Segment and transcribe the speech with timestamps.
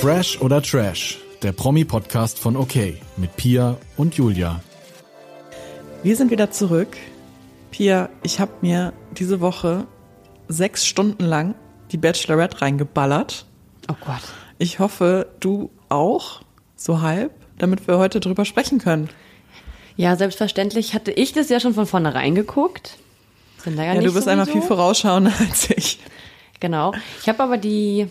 [0.00, 2.76] Fresh oder Trash, der Promi-Podcast von OK
[3.16, 4.60] mit Pia und Julia.
[6.04, 6.96] Wir sind wieder zurück.
[7.72, 9.88] Pia, ich habe mir diese Woche
[10.46, 11.56] sechs Stunden lang
[11.90, 13.44] die Bachelorette reingeballert.
[13.90, 14.22] Oh Gott.
[14.58, 16.42] Ich hoffe, du auch,
[16.76, 19.10] so halb, damit wir heute drüber sprechen können.
[19.96, 22.98] Ja, selbstverständlich hatte ich das ja schon von vornherein geguckt.
[23.64, 25.98] Sind da ja, ja du bist einmal viel vorausschauender als ich.
[26.60, 26.92] Genau.
[27.20, 28.06] Ich habe aber die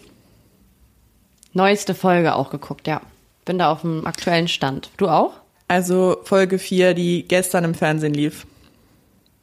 [1.57, 3.01] neueste Folge auch geguckt, ja.
[3.43, 4.89] Bin da auf dem aktuellen Stand.
[4.95, 5.33] Du auch?
[5.67, 8.47] Also Folge 4, die gestern im Fernsehen lief.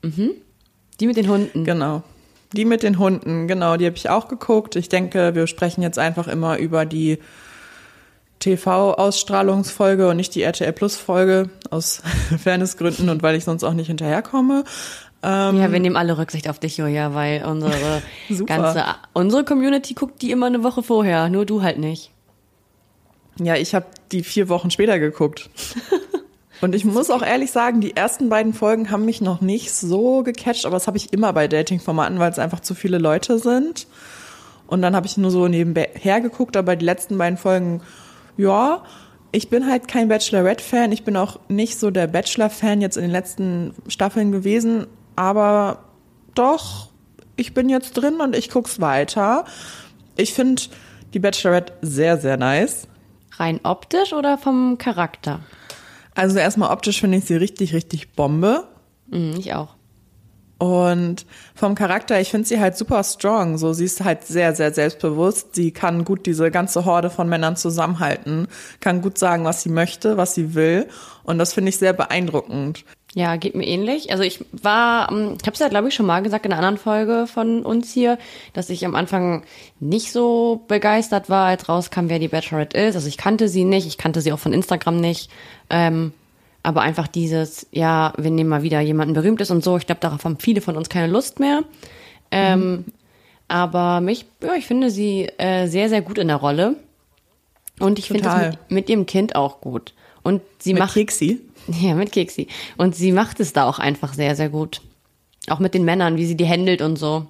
[0.03, 0.31] Mhm.
[1.01, 1.65] Die mit den Hunden.
[1.65, 2.03] Genau.
[2.53, 4.77] Die mit den Hunden, genau, die habe ich auch geguckt.
[4.77, 7.19] Ich denke, wir sprechen jetzt einfach immer über die
[8.39, 12.03] TV-Ausstrahlungsfolge und nicht die RTL Plus-Folge aus
[12.43, 14.65] Fairnessgründen und weil ich sonst auch nicht hinterherkomme.
[15.25, 18.03] Ähm, ja, wir nehmen alle Rücksicht auf dich, Julia, weil unsere
[18.47, 22.11] ganze, unsere Community guckt die immer eine Woche vorher, nur du halt nicht.
[23.39, 25.49] Ja, ich habe die vier Wochen später geguckt.
[26.61, 30.23] Und ich muss auch ehrlich sagen, die ersten beiden Folgen haben mich noch nicht so
[30.23, 33.87] gecatcht, aber das habe ich immer bei Dating-Formaten, weil es einfach zu viele Leute sind.
[34.67, 37.83] Und dann habe ich nur so nebenher geguckt, aber die letzten beiden Folgen,
[38.37, 38.83] ja,
[39.33, 40.93] ich bin halt kein Bachelorette-Fan.
[40.93, 44.87] Ich bin auch nicht so der Bachelor-Fan jetzt in den letzten Staffeln gewesen,
[45.17, 45.85] aber
[46.35, 46.91] doch,
[47.37, 49.45] ich bin jetzt drin und ich guck's weiter.
[50.17, 50.63] Ich finde
[51.13, 52.89] die Bachelorette sehr, sehr nice.
[53.37, 55.41] Rein optisch oder vom Charakter?
[56.15, 58.69] Also erstmal optisch finde ich sie richtig, richtig Bombe.
[59.09, 59.75] Mhm, ich auch.
[60.59, 63.59] Und vom Charakter, ich finde sie halt super strong.
[63.59, 65.55] So, sie ist halt sehr, sehr selbstbewusst.
[65.55, 68.47] Sie kann gut diese ganze Horde von Männern zusammenhalten,
[68.81, 70.89] kann gut sagen, was sie möchte, was sie will.
[71.25, 72.85] Und das finde ich sehr beeindruckend.
[73.15, 74.11] Ja, geht mir ähnlich.
[74.11, 76.61] Also ich war, ähm, ich habe es ja glaube ich schon mal gesagt in einer
[76.61, 78.19] anderen Folge von uns hier,
[78.53, 79.45] dass ich am Anfang
[79.79, 82.97] nicht so begeistert war, als rauskam, wer die Bachelorette ist.
[82.97, 85.31] Also ich kannte sie nicht, ich kannte sie auch von Instagram nicht.
[85.71, 86.13] Ähm,
[86.65, 89.77] aber einfach dieses, ja, wir nehmen mal wieder jemanden berühmtes und so.
[89.77, 91.63] Ich glaube, darauf haben viele von uns keine Lust mehr.
[92.31, 92.85] Ähm, mhm.
[93.47, 96.77] Aber mich, ja, ich finde sie äh, sehr, sehr gut in der Rolle.
[97.79, 99.93] Und ich finde es mit, mit, ihrem Kind auch gut.
[100.23, 100.95] Und sie mit macht.
[100.95, 101.41] Keksi?
[101.81, 102.49] Ja, mit Keksi.
[102.77, 104.83] Und sie macht es da auch einfach sehr, sehr gut.
[105.49, 107.27] Auch mit den Männern, wie sie die händelt und so.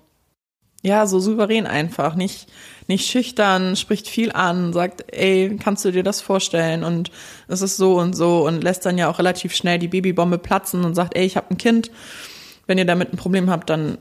[0.83, 2.15] Ja, so souverän einfach.
[2.15, 2.47] Nicht,
[2.89, 6.85] nicht schüchtern, spricht viel an, sagt, ey, kannst du dir das vorstellen?
[6.85, 7.11] Und
[7.49, 10.85] es ist so und so und lässt dann ja auch relativ schnell die Babybombe platzen
[10.85, 11.91] und sagt, ey, ich habe ein Kind.
[12.67, 13.99] Wenn ihr damit ein Problem habt, dann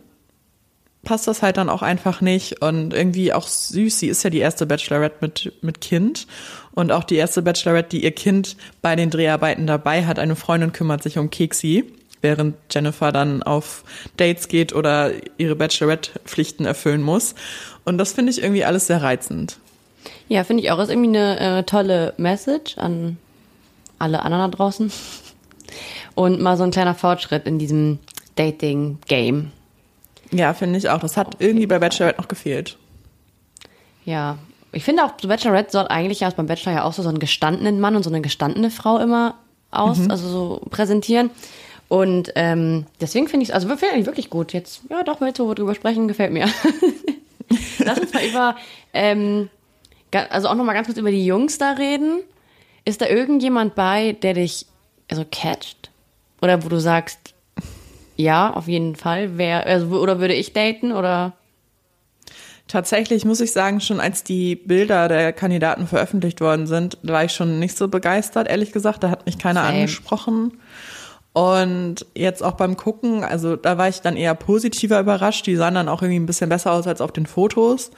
[1.04, 2.62] passt das halt dann auch einfach nicht.
[2.62, 6.28] Und irgendwie auch süß, sie ist ja die erste Bachelorette mit, mit Kind.
[6.74, 10.18] Und auch die erste Bachelorette, die ihr Kind bei den Dreharbeiten dabei hat.
[10.18, 11.86] Eine Freundin kümmert sich um Keksi,
[12.22, 13.84] während Jennifer dann auf
[14.18, 17.36] Dates geht oder ihre Bachelorette-Pflichten erfüllen muss.
[17.84, 19.58] Und das finde ich irgendwie alles sehr reizend.
[20.30, 20.80] Ja, finde ich auch.
[20.80, 23.18] Ist irgendwie eine äh, tolle Message an
[24.00, 24.92] alle anderen da draußen.
[26.16, 28.00] Und mal so ein kleiner Fortschritt in diesem
[28.36, 29.52] Dating-Game.
[30.34, 31.00] Ja, finde ich auch.
[31.00, 32.78] Das hat irgendwie bei Bachelorette noch gefehlt.
[34.06, 34.38] Ja,
[34.72, 37.20] ich finde auch, so Bachelorette soll eigentlich ja beim Bachelor ja auch so, so einen
[37.20, 39.36] gestandenen Mann und so eine gestandene Frau immer
[39.72, 40.12] aus, mhm.
[40.12, 41.30] also so präsentieren.
[41.88, 44.52] Und ähm, deswegen finde ich es, also finde ich wirklich gut.
[44.52, 46.50] Jetzt, ja doch, willst du drüber sprechen, gefällt mir.
[47.80, 48.56] Lass uns mal über,
[48.94, 49.50] ähm,
[50.30, 52.22] also auch nochmal ganz kurz über die Jungs da reden.
[52.84, 54.66] Ist da irgendjemand bei, der dich
[55.08, 55.92] also catcht?
[56.42, 57.23] Oder wo du sagst,
[58.16, 59.38] ja, auf jeden Fall.
[59.38, 61.34] Wer, also, oder würde ich daten oder?
[62.68, 67.34] Tatsächlich muss ich sagen, schon als die Bilder der Kandidaten veröffentlicht worden sind, war ich
[67.34, 69.04] schon nicht so begeistert, ehrlich gesagt.
[69.04, 69.76] Da hat mich keiner Same.
[69.76, 70.60] angesprochen.
[71.34, 75.46] Und jetzt auch beim Gucken, also da war ich dann eher positiver überrascht.
[75.48, 77.92] Die sahen dann auch irgendwie ein bisschen besser aus als auf den Fotos.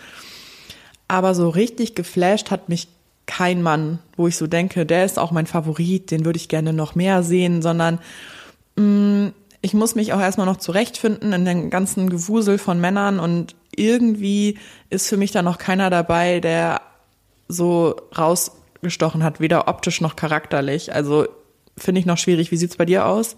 [1.07, 2.87] Aber so richtig geflasht hat mich
[3.27, 6.73] kein Mann, wo ich so denke, der ist auch mein Favorit, den würde ich gerne
[6.73, 7.99] noch mehr sehen, sondern
[8.75, 9.33] mh, mm,
[9.65, 14.59] ich muss mich auch erstmal noch zurechtfinden in den ganzen Gewusel von Männern und irgendwie
[14.91, 16.81] ist für mich da noch keiner dabei, der
[17.47, 20.93] so rausgestochen hat, weder optisch noch charakterlich.
[20.93, 21.25] Also
[21.75, 22.51] finde ich noch schwierig.
[22.51, 23.37] Wie sieht's bei dir aus?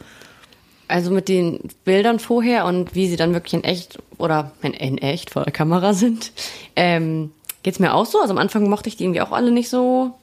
[0.90, 5.30] Also mit den Bildern vorher und wie sie dann wirklich in echt oder in, echt
[5.30, 6.34] vor der Kamera sind,
[6.76, 7.32] ähm,
[7.64, 8.20] geht's mir auch so.
[8.20, 10.14] Also am Anfang mochte ich die irgendwie auch alle nicht so.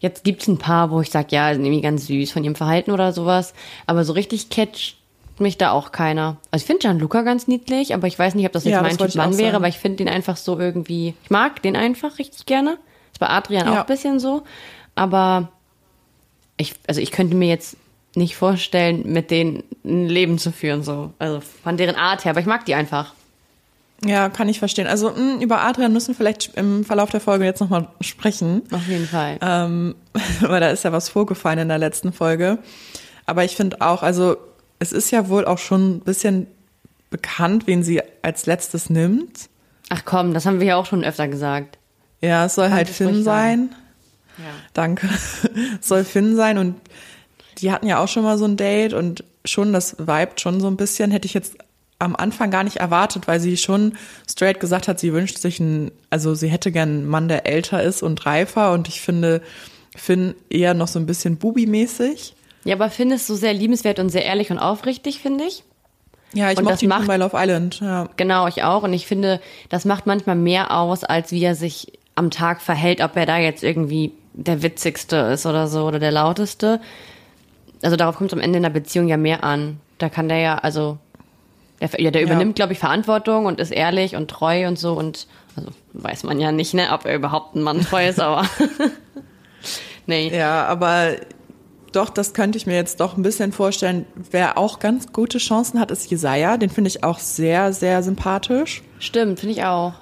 [0.00, 2.90] Jetzt gibt's ein paar, wo ich sage, ja, sind irgendwie ganz süß von ihrem Verhalten
[2.90, 3.54] oder sowas.
[3.86, 4.97] Aber so richtig catch
[5.42, 6.36] mich da auch keiner.
[6.50, 8.96] Also ich finde Gianluca ganz niedlich, aber ich weiß nicht, ob das jetzt ja, mein
[8.96, 12.46] Typ Mann wäre, aber ich finde den einfach so irgendwie, ich mag den einfach richtig
[12.46, 12.78] gerne.
[13.12, 13.72] Das bei Adrian ja.
[13.72, 14.42] auch ein bisschen so,
[14.94, 15.50] aber
[16.56, 17.76] ich, also ich könnte mir jetzt
[18.14, 21.12] nicht vorstellen, mit denen ein Leben zu führen, so.
[21.18, 23.14] Also von deren Art her, aber ich mag die einfach.
[24.04, 24.86] Ja, kann ich verstehen.
[24.86, 28.62] Also mh, über Adrian müssen wir vielleicht im Verlauf der Folge jetzt nochmal sprechen.
[28.70, 29.38] Auf jeden Fall.
[29.40, 29.94] Ähm,
[30.40, 32.58] weil da ist ja was vorgefallen in der letzten Folge.
[33.26, 34.36] Aber ich finde auch, also
[34.78, 36.46] es ist ja wohl auch schon ein bisschen
[37.10, 39.48] bekannt, wen sie als letztes nimmt.
[39.88, 41.78] Ach komm, das haben wir ja auch schon öfter gesagt.
[42.20, 43.74] Ja, es soll Kann halt Finn sein.
[44.38, 44.44] Ja.
[44.74, 45.08] Danke.
[45.80, 46.76] Es soll Finn sein und
[47.58, 50.66] die hatten ja auch schon mal so ein Date und schon das vibet schon so
[50.68, 51.10] ein bisschen.
[51.10, 51.56] Hätte ich jetzt
[51.98, 53.94] am Anfang gar nicht erwartet, weil sie schon
[54.28, 57.82] straight gesagt hat, sie wünscht sich einen, also sie hätte gern einen Mann, der älter
[57.82, 59.42] ist und reifer und ich finde
[59.96, 62.34] Finn eher noch so ein bisschen Bubi-mäßig.
[62.64, 65.62] Ja, aber Finn ist so sehr liebenswert und sehr ehrlich und aufrichtig, finde ich.
[66.34, 67.80] Ja, ich Und mochte ihn macht- bei Love Island.
[67.80, 68.08] Ja.
[68.16, 68.82] Genau, ich auch.
[68.82, 69.40] Und ich finde,
[69.70, 73.38] das macht manchmal mehr aus, als wie er sich am Tag verhält, ob er da
[73.38, 76.80] jetzt irgendwie der witzigste ist oder so oder der lauteste.
[77.82, 79.80] Also darauf kommt es am Ende in der Beziehung ja mehr an.
[79.98, 80.98] Da kann der ja, also,
[81.80, 82.26] der, ja, der Ja.
[82.26, 84.92] übernimmt, glaube ich, Verantwortung und ist ehrlich und treu und so.
[84.94, 85.26] Und
[85.56, 88.44] also weiß man ja nicht, ne, ob er überhaupt ein Mann treu ist, aber.
[90.06, 90.36] nee.
[90.36, 91.12] ja, aber
[91.92, 94.06] doch, das könnte ich mir jetzt doch ein bisschen vorstellen.
[94.30, 96.56] Wer auch ganz gute Chancen hat, ist Jesaja.
[96.56, 98.82] Den finde ich auch sehr, sehr sympathisch.
[98.98, 99.94] Stimmt, finde ich auch.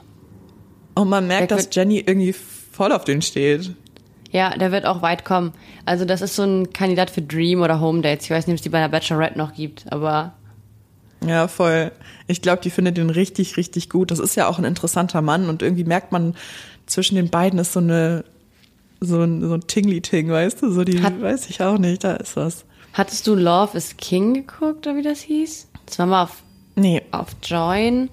[0.94, 3.72] Und man merkt, Der dass Jenny irgendwie voll auf den steht.
[4.30, 5.52] Ja, der wird auch weit kommen.
[5.84, 8.24] Also das ist so ein Kandidat für Dream oder Home Dates.
[8.24, 10.34] Ich weiß nicht, ob es die bei der Bachelorette noch gibt, aber
[11.24, 11.92] Ja, voll.
[12.26, 14.10] Ich glaube, die findet ihn richtig, richtig gut.
[14.10, 16.34] Das ist ja auch ein interessanter Mann und irgendwie merkt man,
[16.86, 18.24] zwischen den beiden ist so eine,
[19.00, 20.70] so ein, so ein Tingly-Ting, weißt du?
[20.70, 22.64] So die, Hat- weiß ich auch nicht, da ist was.
[22.93, 25.69] Hattest du Love is King geguckt, oder wie das hieß?
[25.87, 26.43] Das war mal auf,
[26.76, 27.02] Nee.
[27.10, 28.08] auf Join.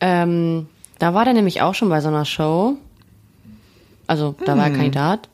[0.00, 0.66] Ähm,
[0.98, 2.76] da war der nämlich auch schon bei so einer Show.
[4.06, 5.28] Also, da war er Kandidat.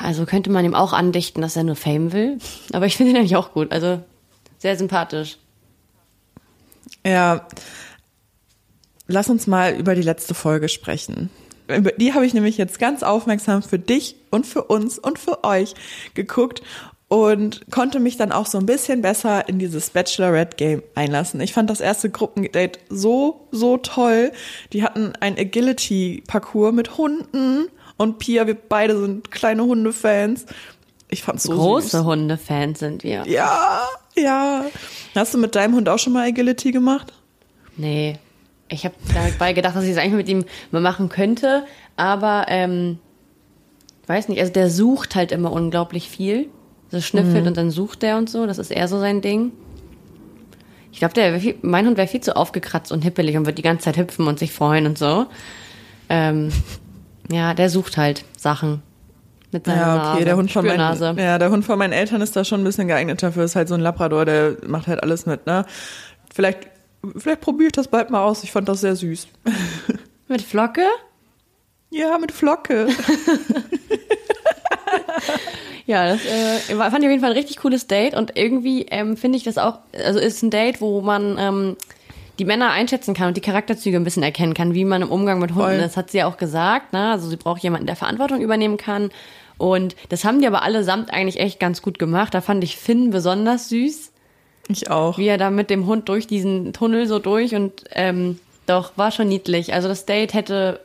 [0.00, 2.38] Also könnte man ihm auch andichten, dass er nur Fame will.
[2.72, 3.72] Aber ich finde ihn eigentlich auch gut.
[3.72, 4.02] Also,
[4.58, 5.38] sehr sympathisch.
[7.06, 7.46] Ja.
[9.06, 11.30] Lass uns mal über die letzte Folge sprechen.
[11.98, 15.74] Die habe ich nämlich jetzt ganz aufmerksam für dich und für uns und für euch
[16.14, 16.62] geguckt
[17.08, 21.40] und konnte mich dann auch so ein bisschen besser in dieses Bachelorette-Game einlassen.
[21.40, 24.32] Ich fand das erste Gruppendate so, so toll.
[24.72, 30.46] Die hatten ein Agility-Parcours mit Hunden und Pia, wir beide sind kleine Hundefans.
[31.08, 32.04] Ich fand's so Große süß.
[32.04, 33.22] Hundefans sind wir.
[33.26, 34.64] Ja, ja.
[35.14, 37.12] Hast du mit deinem Hund auch schon mal Agility gemacht?
[37.76, 38.18] Nee.
[38.68, 41.64] Ich habe dabei gedacht, dass ich es eigentlich mit ihm mal machen könnte,
[41.96, 42.98] aber ähm,
[44.06, 46.48] weiß nicht, also der sucht halt immer unglaublich viel.
[46.88, 49.50] So schnüffelt und dann sucht er und so, das ist eher so sein Ding.
[50.92, 53.62] Ich glaube, der viel, mein Hund wäre viel zu aufgekratzt und hippelig und wird die
[53.62, 55.26] ganze Zeit hüpfen und sich freuen und so.
[56.08, 56.50] Ähm,
[57.30, 58.82] ja, der sucht halt Sachen
[59.50, 60.24] mit seiner Ja, okay, Nase.
[60.24, 62.86] der Hund von meinen, ja, der Hund von meinen Eltern ist da schon ein bisschen
[62.86, 63.44] geeignet dafür.
[63.44, 65.66] Ist halt so ein Labrador, der macht halt alles mit, ne?
[66.32, 66.68] Vielleicht,
[67.16, 68.44] vielleicht probiere ich das bald mal aus.
[68.44, 69.28] Ich fand das sehr süß.
[70.28, 70.86] Mit Flocke?
[71.90, 72.88] Ja, mit Flocke.
[75.86, 79.16] Ja, das äh, fand ich auf jeden Fall ein richtig cooles Date und irgendwie ähm,
[79.16, 81.76] finde ich das auch, also ist ein Date, wo man ähm,
[82.40, 85.38] die Männer einschätzen kann und die Charakterzüge ein bisschen erkennen kann, wie man im Umgang
[85.38, 85.74] mit Hunden Voll.
[85.74, 85.82] ist.
[85.82, 87.12] Das hat sie ja auch gesagt, ne?
[87.12, 89.10] Also sie braucht jemanden, der Verantwortung übernehmen kann.
[89.58, 92.34] Und das haben die aber allesamt eigentlich echt ganz gut gemacht.
[92.34, 94.12] Da fand ich Finn besonders süß,
[94.68, 95.18] Ich auch.
[95.18, 99.12] wie er da mit dem Hund durch diesen Tunnel so durch und ähm, doch, war
[99.12, 99.72] schon niedlich.
[99.72, 100.80] Also das Date hätte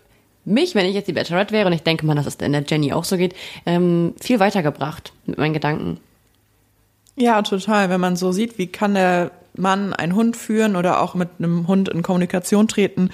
[0.45, 2.63] mich, wenn ich jetzt die Bachelorette wäre, und ich denke mal, dass es in der
[2.67, 3.35] Jenny auch so geht,
[3.65, 5.99] ähm, viel weitergebracht mit meinen Gedanken.
[7.15, 7.89] Ja, total.
[7.89, 11.67] Wenn man so sieht, wie kann der Mann einen Hund führen oder auch mit einem
[11.67, 13.09] Hund in Kommunikation treten.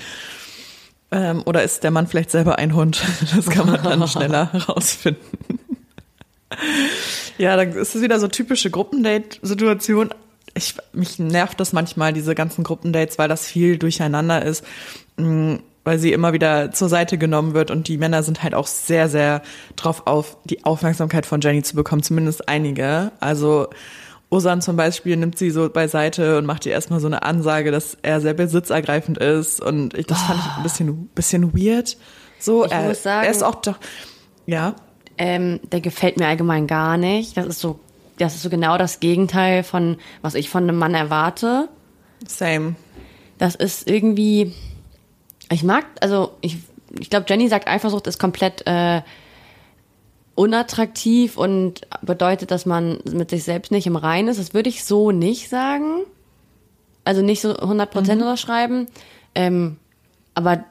[1.12, 3.02] Ähm, oder ist der Mann vielleicht selber ein Hund?
[3.36, 5.60] Das kann man dann schneller herausfinden.
[7.38, 10.14] ja, dann ist es wieder so typische Gruppendate-Situation.
[10.54, 14.64] Ich, mich nervt das manchmal, diese ganzen Gruppendates, weil das viel durcheinander ist,
[15.18, 18.68] mh, weil sie immer wieder zur Seite genommen wird und die Männer sind halt auch
[18.68, 19.42] sehr, sehr
[19.76, 23.12] drauf auf, die Aufmerksamkeit von Jenny zu bekommen, zumindest einige.
[23.20, 23.68] Also
[24.30, 27.96] Osan zum Beispiel nimmt sie so beiseite und macht ihr erstmal so eine Ansage, dass
[28.02, 31.96] er sehr besitzergreifend ist und ich, das fand ich ein bisschen, bisschen weird.
[32.40, 33.78] So, Ich er, muss sagen- er ist auch doch,
[34.46, 34.76] ja,
[35.20, 37.38] Ähm, der gefällt mir allgemein gar nicht.
[37.38, 37.80] Das ist so,
[38.18, 41.70] das ist so genau das Gegenteil von, was ich von einem Mann erwarte.
[42.26, 42.76] same.
[43.38, 44.54] Das ist irgendwie,
[45.52, 46.58] ich mag, also ich,
[47.00, 49.02] ich glaube, Jenny sagt, Eifersucht ist komplett äh,
[50.38, 54.40] unattraktiv und bedeutet, dass man mit sich selbst nicht im Reinen ist.
[54.40, 56.04] Das würde ich so nicht sagen.
[57.06, 58.88] Also nicht so 100 Prozent unterschreiben.
[59.34, 59.78] Ähm,
[60.36, 60.64] aber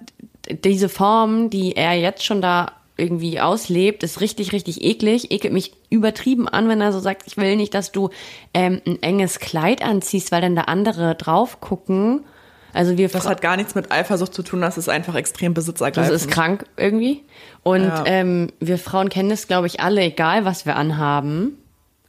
[0.49, 5.31] diese Form, die er jetzt schon da irgendwie auslebt, ist richtig, richtig eklig.
[5.31, 8.11] Ekelt mich übertrieben an, wenn er so sagt, ich will nicht, dass du
[8.55, 12.25] ähm, ein enges Kleid anziehst, weil dann da andere drauf gucken.
[12.73, 16.15] Also wir das hat gar nichts mit Eifersucht zu tun, das ist einfach extrem besitzergreifend.
[16.15, 17.23] Das ist krank irgendwie.
[17.63, 18.05] Und ja.
[18.07, 21.57] ähm, wir Frauen kennen das, glaube ich, alle, egal was wir anhaben.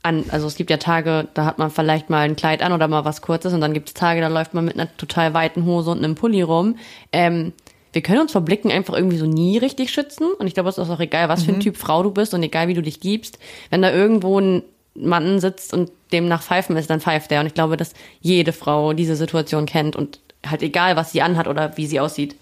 [0.03, 2.87] An, also es gibt ja Tage, da hat man vielleicht mal ein Kleid an oder
[2.87, 5.65] mal was Kurzes und dann gibt es Tage, da läuft man mit einer total weiten
[5.65, 6.75] Hose und einem Pulli rum.
[7.13, 7.53] Ähm,
[7.93, 10.27] wir können uns vor Blicken einfach irgendwie so nie richtig schützen.
[10.37, 11.45] Und ich glaube, es ist auch egal, was mhm.
[11.45, 11.61] für ein mhm.
[11.61, 13.39] Typ Frau du bist und egal, wie du dich gibst.
[13.69, 14.63] Wenn da irgendwo ein
[14.95, 17.41] Mann sitzt und dem nach pfeifen ist, dann pfeift der.
[17.41, 21.47] Und ich glaube, dass jede Frau diese Situation kennt und halt egal, was sie anhat
[21.47, 22.35] oder wie sie aussieht.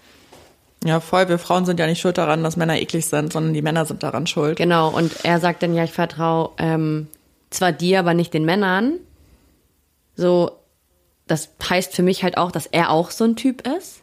[0.84, 1.28] Ja, voll.
[1.28, 4.02] Wir Frauen sind ja nicht schuld daran, dass Männer eklig sind, sondern die Männer sind
[4.02, 4.56] daran schuld.
[4.56, 4.90] Genau.
[4.90, 7.08] Und er sagt dann ja, ich vertraue ähm,
[7.50, 8.94] zwar dir, aber nicht den Männern.
[10.14, 10.52] So,
[11.26, 14.02] das heißt für mich halt auch, dass er auch so ein Typ ist.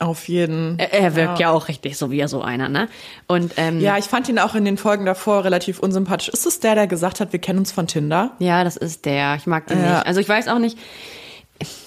[0.00, 0.76] Auf jeden.
[0.78, 1.48] Er, er wirkt ja.
[1.48, 1.52] ja.
[1.52, 2.88] auch richtig so wie er so einer, ne?
[3.28, 6.28] Und ähm, ja, ich fand ihn auch in den Folgen davor relativ unsympathisch.
[6.28, 8.32] Ist es der, der gesagt hat, wir kennen uns von Tinder?
[8.40, 9.36] Ja, das ist der.
[9.36, 9.98] Ich mag den ja.
[9.98, 10.06] nicht.
[10.06, 10.76] Also ich weiß auch nicht.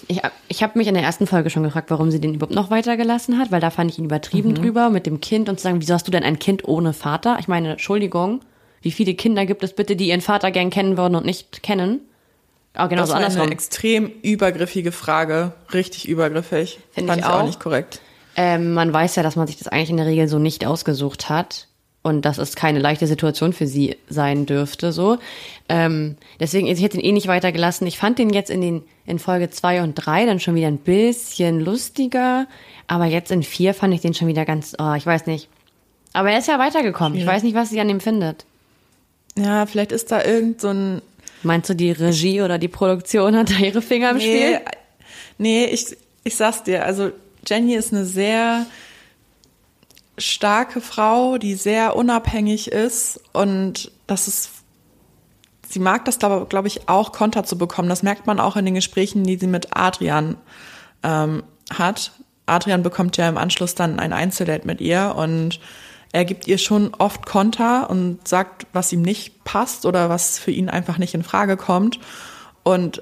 [0.07, 2.71] Ich, ich habe mich in der ersten Folge schon gefragt, warum sie den überhaupt noch
[2.71, 4.55] weitergelassen hat, weil da fand ich ihn übertrieben mhm.
[4.55, 7.35] drüber mit dem Kind und zu sagen, wieso hast du denn ein Kind ohne Vater?
[7.39, 8.39] Ich meine, Entschuldigung,
[8.81, 11.99] wie viele Kinder gibt es bitte, die ihren Vater gern kennen würden und nicht kennen?
[12.77, 13.41] Ah, genau das so andersrum.
[13.41, 15.53] eine extrem übergriffige Frage.
[15.73, 16.79] Richtig übergriffig.
[16.91, 17.39] Finde ich auch.
[17.39, 18.01] auch nicht korrekt.
[18.35, 21.27] Ähm, man weiß ja, dass man sich das eigentlich in der Regel so nicht ausgesucht
[21.27, 21.67] hat
[22.03, 25.17] und dass es keine leichte Situation für sie sein dürfte, so.
[25.67, 27.87] Ähm, deswegen, ich hätte ihn eh nicht weitergelassen.
[27.87, 30.77] Ich fand den jetzt in den, in Folge zwei und drei dann schon wieder ein
[30.77, 32.45] bisschen lustiger,
[32.87, 35.49] aber jetzt in vier fand ich den schon wieder ganz, oh, ich weiß nicht.
[36.13, 37.17] Aber er ist ja weitergekommen.
[37.17, 38.45] Ich weiß nicht, was sie an ihm findet.
[39.37, 41.01] Ja, vielleicht ist da irgend so ein
[41.43, 44.61] Meinst du, die Regie oder die Produktion hat da ihre Finger im nee, Spiel?
[45.37, 47.11] Nee, ich, ich sag's dir, also
[47.47, 48.65] Jenny ist eine sehr
[50.17, 54.49] starke Frau, die sehr unabhängig ist und das ist,
[55.67, 57.89] sie mag das, glaube glaub ich, auch Konter zu bekommen.
[57.89, 60.37] Das merkt man auch in den Gesprächen, die sie mit Adrian
[61.03, 62.13] ähm, hat.
[62.47, 65.59] Adrian bekommt ja im Anschluss dann ein Einzeldate mit ihr und
[66.11, 70.51] er gibt ihr schon oft Konter und sagt, was ihm nicht passt oder was für
[70.51, 71.99] ihn einfach nicht in Frage kommt.
[72.63, 73.01] Und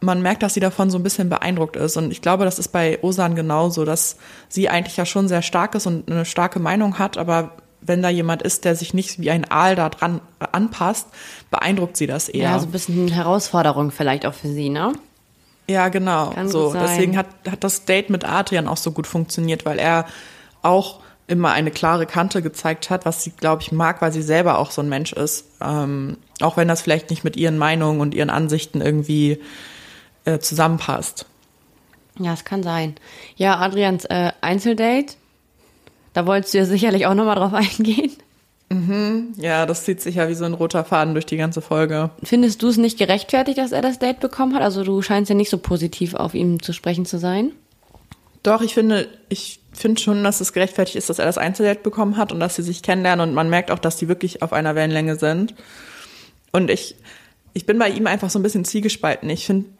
[0.00, 1.96] man merkt, dass sie davon so ein bisschen beeindruckt ist.
[1.96, 4.16] Und ich glaube, das ist bei Osan genauso, dass
[4.48, 7.52] sie eigentlich ja schon sehr stark ist und eine starke Meinung hat, aber
[7.86, 11.08] wenn da jemand ist, der sich nicht wie ein Aal da dran anpasst,
[11.50, 12.50] beeindruckt sie das eher.
[12.50, 14.92] Ja, so ein bisschen eine Herausforderung vielleicht auch für sie, ne?
[15.68, 16.30] Ja, genau.
[16.30, 20.06] Kann so, deswegen hat, hat das Date mit Adrian auch so gut funktioniert, weil er
[20.62, 24.58] auch immer eine klare Kante gezeigt hat, was sie, glaube ich, mag, weil sie selber
[24.58, 25.46] auch so ein Mensch ist.
[25.62, 29.40] Ähm, auch wenn das vielleicht nicht mit ihren Meinungen und ihren Ansichten irgendwie
[30.24, 31.26] äh, zusammenpasst.
[32.18, 32.94] Ja, es kann sein.
[33.36, 35.14] Ja, Adrians äh, Einzeldate,
[36.12, 38.12] da wolltest du ja sicherlich auch nochmal drauf eingehen.
[38.70, 39.34] Mhm.
[39.36, 42.10] Ja, das zieht sich ja wie so ein roter Faden durch die ganze Folge.
[42.22, 44.62] Findest du es nicht gerechtfertigt, dass er das Date bekommen hat?
[44.62, 47.52] Also du scheinst ja nicht so positiv auf ihm zu sprechen zu sein.
[48.42, 52.16] Doch, ich finde, ich finde schon, dass es gerechtfertigt ist, dass er das Einzeldate bekommen
[52.16, 54.74] hat und dass sie sich kennenlernen und man merkt auch, dass die wirklich auf einer
[54.74, 55.54] Wellenlänge sind.
[56.52, 56.96] Und ich,
[57.52, 59.28] ich bin bei ihm einfach so ein bisschen ziegespalten.
[59.30, 59.70] Ich finde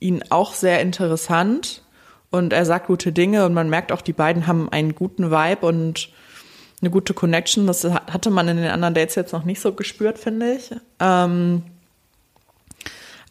[0.00, 1.82] ihn auch sehr interessant
[2.30, 5.66] und er sagt gute Dinge und man merkt auch, die beiden haben einen guten Vibe
[5.66, 6.10] und
[6.80, 7.66] eine gute Connection.
[7.66, 10.70] Das hatte man in den anderen Dates jetzt noch nicht so gespürt, finde ich.
[11.00, 11.62] Ähm,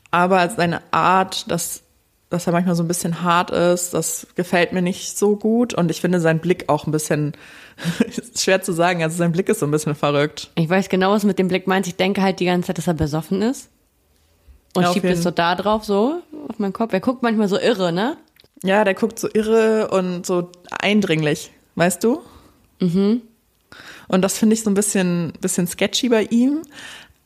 [0.10, 1.84] aber seine Art, das
[2.34, 3.94] dass er manchmal so ein bisschen hart ist.
[3.94, 5.74] Das gefällt mir nicht so gut.
[5.74, 7.34] Und ich finde seinen Blick auch ein bisschen,
[8.36, 10.52] schwer zu sagen, also sein Blick ist so ein bisschen verrückt.
[10.56, 11.86] Ich weiß genau, was mit dem Blick meint.
[11.86, 13.70] Ich denke halt die ganze Zeit, dass er besoffen ist.
[14.76, 16.92] Und ja, schiebt es so da drauf, so, auf meinen Kopf.
[16.94, 18.18] Er guckt manchmal so irre, ne?
[18.64, 22.24] Ja, der guckt so irre und so eindringlich, weißt du?
[22.80, 23.22] Mhm.
[24.08, 26.64] Und das finde ich so ein bisschen, bisschen sketchy bei ihm.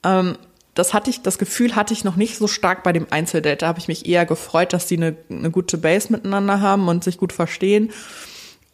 [0.03, 0.37] Ähm,
[0.77, 3.57] das hatte ich, das Gefühl hatte ich noch nicht so stark bei dem Einzeldate.
[3.57, 7.03] Da habe ich mich eher gefreut, dass die eine, eine gute Base miteinander haben und
[7.03, 7.91] sich gut verstehen.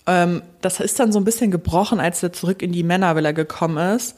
[0.05, 3.95] Ähm, das ist dann so ein bisschen gebrochen, als er zurück in die Männervilla gekommen
[3.95, 4.15] ist.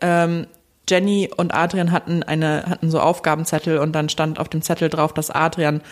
[0.00, 0.46] Ähm,
[0.88, 5.14] Jenny und Adrian hatten eine, hatten so Aufgabenzettel und dann stand auf dem Zettel drauf,
[5.14, 5.82] dass Adrian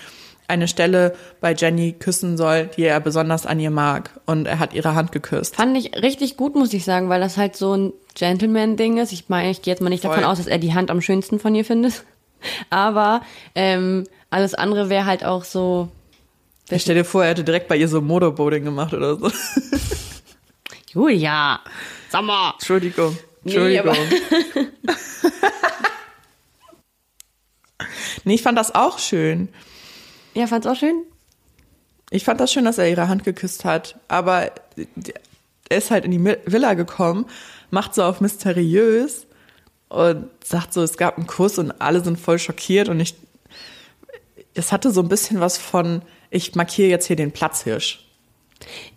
[0.49, 4.11] eine Stelle bei Jenny küssen soll, die er besonders an ihr mag.
[4.27, 5.57] Und er hat ihre Hand geküsst.
[5.57, 9.13] Fand ich richtig gut, muss ich sagen, weil das halt so ein Gentleman-Ding ist.
[9.13, 10.11] Ich meine, ich gehe jetzt mal nicht Voll.
[10.11, 12.05] davon aus, dass er die Hand am schönsten von ihr findet.
[12.71, 13.23] Aber
[13.55, 15.89] ähm, alles andere wäre halt auch so.
[16.71, 19.31] Ich stell dir vor, er hätte direkt bei ihr so Motorboating gemacht oder so.
[20.93, 21.61] Julia,
[22.09, 22.53] sag mal.
[22.53, 23.17] Entschuldigung.
[23.45, 23.97] Entschuldigung.
[24.55, 24.67] Nee,
[28.25, 29.49] nee, ich fand das auch schön.
[30.37, 31.03] Ja, fand's auch schön?
[32.11, 34.53] Ich fand das schön, dass er ihre Hand geküsst hat, aber
[35.69, 37.25] er ist halt in die Villa gekommen,
[37.71, 39.27] macht so auf mysteriös
[39.89, 43.15] und sagt so, es gab einen Kuss und alle sind voll schockiert und ich,
[44.53, 48.07] es hatte so ein bisschen was von, ich markiere jetzt hier den Platzhirsch.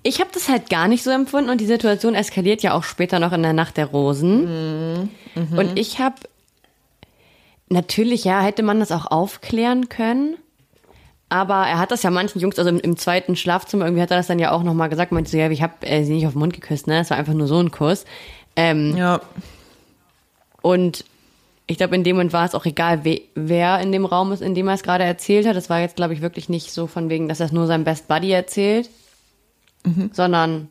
[0.03, 3.19] Ich habe das halt gar nicht so empfunden und die Situation eskaliert ja auch später
[3.19, 5.09] noch in der Nacht der Rosen.
[5.35, 5.57] Mhm.
[5.57, 6.15] Und ich habe
[7.69, 10.37] natürlich, ja, hätte man das auch aufklären können.
[11.29, 14.17] Aber er hat das ja manchen Jungs, also im, im zweiten Schlafzimmer, irgendwie hat er
[14.17, 16.33] das dann ja auch nochmal gesagt, meinte so, ja, ich habe äh, sie nicht auf
[16.33, 16.99] den Mund geküsst, ne?
[16.99, 18.05] Es war einfach nur so ein Kuss.
[18.55, 19.21] Ähm, ja.
[20.61, 21.05] Und
[21.67, 24.41] ich glaube, in dem Moment war es auch egal, we wer in dem Raum ist,
[24.41, 25.55] in dem er es gerade erzählt hat.
[25.55, 27.83] Es war jetzt, glaube ich, wirklich nicht so von wegen, dass er es nur seinem
[27.83, 28.89] Best Buddy erzählt,
[29.85, 30.09] mhm.
[30.11, 30.69] sondern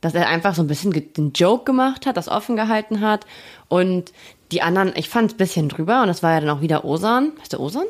[0.00, 3.24] dass er einfach so ein bisschen den Joke gemacht hat, das offen gehalten hat.
[3.68, 4.12] Und
[4.50, 6.84] die anderen, ich fand es ein bisschen drüber und das war ja dann auch wieder
[6.84, 7.30] Osan.
[7.40, 7.86] Heißt der Osan?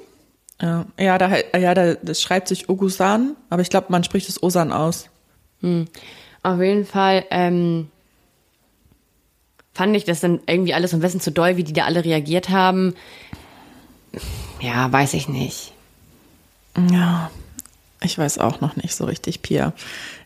[0.63, 4.43] Ja, ja, da, ja da, das schreibt sich Ogusan, aber ich glaube, man spricht es
[4.43, 5.09] Osan aus.
[5.61, 5.89] Hm.
[6.45, 7.89] Auf jeden Fall ähm,
[9.75, 12.49] fand ich das dann irgendwie alles ein bisschen zu doll, wie die da alle reagiert
[12.49, 12.95] haben.
[14.61, 15.73] Ja, weiß ich nicht.
[16.91, 17.31] Ja,
[18.01, 19.73] ich weiß auch noch nicht so richtig, Pia.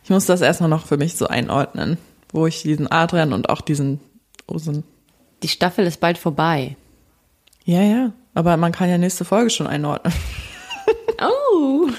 [0.03, 1.97] Ich muss das erstmal noch für mich so einordnen,
[2.31, 3.99] wo ich diesen Adrian und auch diesen
[4.45, 4.83] Osen.
[5.41, 6.75] Die Staffel ist bald vorbei.
[7.65, 10.13] Ja, ja, aber man kann ja nächste Folge schon einordnen.
[11.19, 11.89] Oh.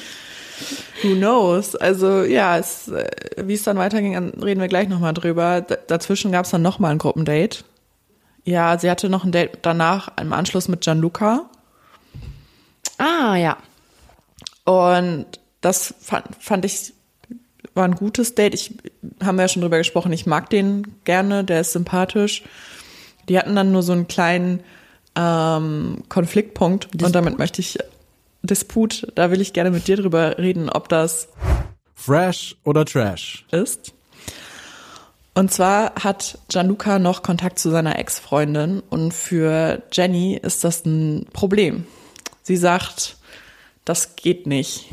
[1.03, 1.75] Who knows?
[1.75, 5.61] Also ja, es, äh, wie es dann weiterging, reden wir gleich nochmal drüber.
[5.61, 7.65] D dazwischen gab es dann nochmal ein Gruppendate.
[8.45, 11.51] Ja, sie hatte noch ein Date danach im Anschluss mit Gianluca.
[12.99, 13.57] Ah, ja.
[14.65, 15.27] Und
[15.61, 16.93] das fand, fand ich
[17.75, 18.55] war ein gutes Date.
[18.55, 18.75] Ich
[19.21, 20.13] haben wir ja schon drüber gesprochen.
[20.13, 22.45] Ich mag den gerne, der ist sympathisch.
[23.29, 24.61] Die hatten dann nur so einen kleinen
[25.19, 27.07] ähm, Konfliktpunkt Disput.
[27.07, 27.79] und damit möchte ich
[28.43, 31.29] Disput, da will ich gerne mit dir drüber reden, ob das
[31.95, 33.93] Fresh oder Trash ist.
[35.35, 41.27] Und zwar hat Gianluca noch Kontakt zu seiner Ex-Freundin und für Jenny ist das ein
[41.33, 41.87] Problem.
[42.43, 43.17] Sie sagt,
[43.85, 44.87] das geht nicht.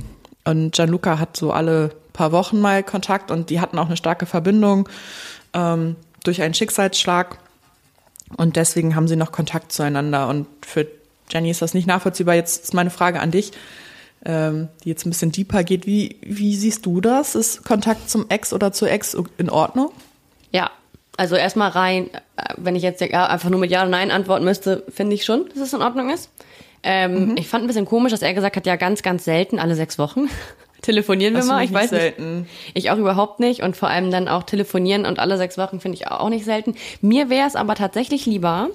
[0.44, 4.26] Und Gianluca hat so alle paar Wochen mal Kontakt und die hatten auch eine starke
[4.26, 4.88] Verbindung
[5.54, 7.40] ähm, durch einen Schicksalsschlag.
[8.38, 10.28] Und deswegen haben sie noch Kontakt zueinander.
[10.28, 10.88] Und für
[11.30, 12.36] Jenny ist das nicht nachvollziehbar.
[12.36, 13.52] Jetzt ist meine Frage an dich,
[14.26, 15.86] ähm, die jetzt ein bisschen deeper geht.
[15.86, 17.36] Wie, wie siehst du das?
[17.36, 19.92] Ist Kontakt zum Ex oder zur Ex in Ordnung?
[20.52, 20.72] Ja,
[21.18, 24.84] also erstmal rein, äh, wenn ich jetzt einfach nur mit Ja oder Nein antworten müsste,
[24.90, 26.30] finde ich schon, dass es in Ordnung ist.
[26.84, 27.38] Ähm, mhm.
[27.38, 29.98] Ich fand ein bisschen komisch, dass er gesagt hat, ja, ganz, ganz selten, alle sechs
[29.98, 30.30] Wochen.
[30.86, 31.64] telefonieren wir mal.
[31.64, 32.42] Ich weiß selten.
[32.42, 32.52] nicht.
[32.74, 33.62] Ich auch überhaupt nicht.
[33.62, 36.76] Und vor allem dann auch telefonieren und alle sechs Wochen finde ich auch nicht selten.
[37.02, 38.70] Mir wäre es aber tatsächlich lieber,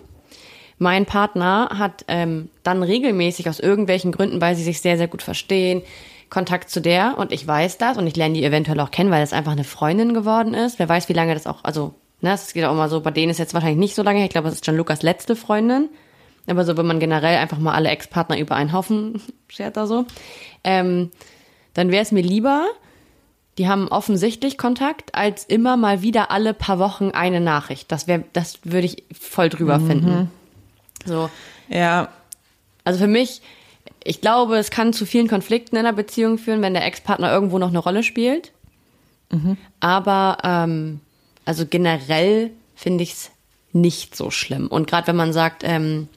[0.79, 5.23] mein Partner hat ähm, dann regelmäßig aus irgendwelchen Gründen, weil sie sich sehr, sehr gut
[5.23, 5.83] verstehen,
[6.31, 9.21] Kontakt zu der und ich weiß das und ich lerne die eventuell auch kennen, weil
[9.21, 10.79] das einfach eine Freundin geworden ist.
[10.79, 13.31] Wer weiß, wie lange das auch, also, ne, es geht auch mal so, bei denen
[13.31, 15.89] ist jetzt wahrscheinlich nicht so lange, ich glaube, das ist John Lukas letzte Freundin.
[16.47, 20.07] Aber so, wenn man generell einfach mal alle Ex-Partner über einen Haufen schert da so,
[20.65, 21.11] ähm,
[21.75, 22.67] dann wäre es mir lieber,
[23.59, 27.93] die haben offensichtlich Kontakt, als immer mal wieder alle paar Wochen eine Nachricht.
[27.93, 29.87] Das wäre, das würde ich voll drüber mhm.
[29.87, 30.31] finden.
[31.05, 31.29] So.
[31.69, 32.09] Ja.
[32.85, 33.43] Also für mich,
[34.03, 37.59] ich glaube, es kann zu vielen Konflikten in einer Beziehung führen, wenn der Ex-Partner irgendwo
[37.59, 38.53] noch eine Rolle spielt.
[39.31, 39.57] Mhm.
[39.81, 41.01] Aber ähm,
[41.45, 43.31] also generell finde ich es
[43.73, 44.69] nicht so schlimm.
[44.69, 46.09] Und gerade wenn man sagt, ähm,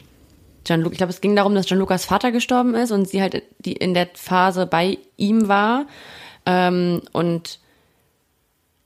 [0.63, 3.73] Gianluca, ich glaube, es ging darum, dass Gianlucas Vater gestorben ist und sie halt die
[3.73, 5.85] in der Phase bei ihm war.
[6.45, 7.59] Ähm, und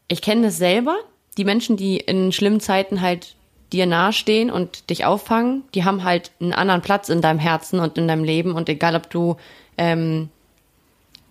[0.08, 0.98] ich kenne das selber.
[1.38, 3.36] Die Menschen, die in schlimmen Zeiten halt
[3.72, 7.98] dir nahestehen und dich auffangen, die haben halt einen anderen Platz in deinem Herzen und
[7.98, 9.36] in deinem Leben und egal ob du,
[9.78, 10.30] ähm,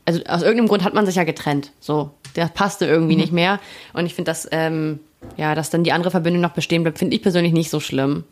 [0.05, 3.21] also aus irgendeinem Grund hat man sich ja getrennt, so, der passte irgendwie mhm.
[3.21, 3.59] nicht mehr
[3.95, 5.01] und ich finde das, ähm,
[5.37, 8.25] ja, dass dann die andere Verbindung noch bestehen bleibt, finde ich persönlich nicht so schlimm.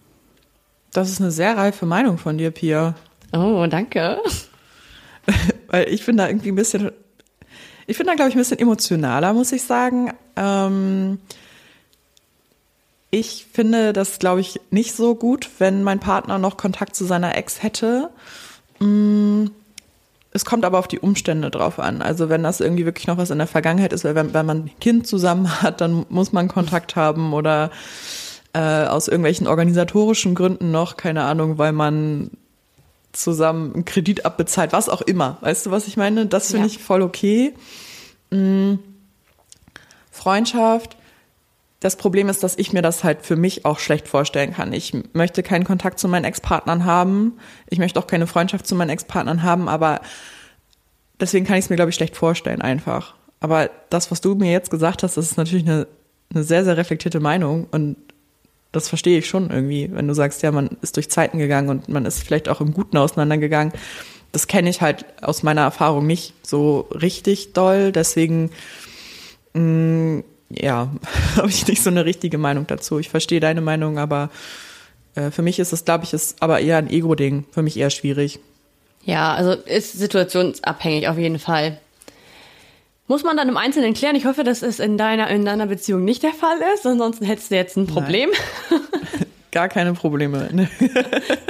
[0.95, 2.95] Das ist eine sehr reife Meinung von dir, Pia.
[3.33, 4.19] Oh, danke.
[5.67, 6.93] Weil ich bin da irgendwie ein bisschen,
[7.89, 10.13] ich bin da glaube ich ein bisschen emotionaler, muss ich sagen.
[10.37, 11.19] Ähm,
[13.11, 17.37] ich finde das, glaube ich, nicht so gut, wenn mein Partner noch Kontakt zu seiner
[17.37, 18.11] Ex hätte.
[18.79, 19.47] Mm,
[20.31, 22.03] es kommt aber auf die Umstände drauf an.
[22.03, 24.59] Also wenn das irgendwie wirklich noch was in der Vergangenheit ist, weil wenn, wenn man
[24.59, 27.73] ein Kind zusammen hat, dann muss man Kontakt haben oder
[28.55, 32.31] äh, aus irgendwelchen organisatorischen Gründen noch, keine Ahnung, weil man
[33.13, 35.39] zusammen einen Kredit abbezahlt, was auch immer.
[35.43, 36.27] Weißt du, was ich meine?
[36.27, 36.73] Das finde ja.
[36.73, 37.55] ich voll okay.
[38.31, 38.79] Mhm.
[40.11, 40.97] Freundschaft
[41.85, 44.73] das Problem ist, dass ich mir das halt für mich auch schlecht vorstellen kann.
[44.73, 47.35] Ich möchte keinen Kontakt zu meinen Ex-Partnern haben.
[47.69, 50.01] Ich möchte auch keine Freundschaft zu meinen Ex-Partnern haben, aber
[51.21, 53.15] deswegen kann ich es mir, glaube ich, schlecht vorstellen einfach.
[53.41, 55.87] Aber das, was du mir jetzt gesagt hast, das ist natürlich eine,
[56.33, 57.99] eine sehr, sehr reflektierte Meinung und
[58.75, 61.89] das verstehe ich schon irgendwie, wenn du sagst, ja, man ist durch Zeiten gegangen und
[61.89, 63.73] man ist vielleicht auch im Guten auseinandergegangen,
[64.33, 67.93] das kenne ich halt aus meiner Erfahrung nicht so richtig doll.
[67.93, 68.51] Deswegen,
[69.55, 70.91] mh, mm, ja,
[71.37, 72.99] habe ich nicht so eine richtige Meinung dazu.
[72.99, 74.31] Ich verstehe deine Meinung, aber
[75.15, 77.45] äh, für mich ist es, glaube ich, ist aber eher ein Ego-Ding.
[77.53, 78.41] Für mich eher schwierig.
[79.05, 81.79] Ja, also ist situationsabhängig auf jeden Fall.
[83.07, 84.17] Muss man dann im Einzelnen klären.
[84.17, 86.87] Ich hoffe, dass es in deiner, in deiner Beziehung nicht der Fall ist.
[86.87, 88.31] Ansonsten hättest du jetzt ein Problem.
[89.53, 90.49] Gar keine Probleme.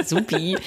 [0.05, 0.57] Supi.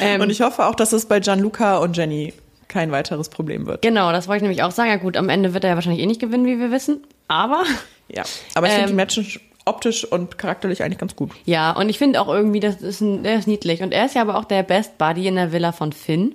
[0.00, 2.32] Ähm, und ich hoffe auch, dass es bei Gianluca und Jenny
[2.66, 3.82] kein weiteres Problem wird.
[3.82, 4.90] Genau, das wollte ich nämlich auch sagen.
[4.90, 7.04] Ja gut, am Ende wird er ja wahrscheinlich eh nicht gewinnen, wie wir wissen.
[7.28, 7.62] Aber.
[8.08, 11.30] Ja, aber ich ähm, finde die Matches optisch und charakterlich eigentlich ganz gut.
[11.44, 13.82] Ja, und ich finde auch irgendwie, das ist ein, der ist niedlich.
[13.82, 16.34] Und er ist ja aber auch der Best Buddy in der Villa von Finn.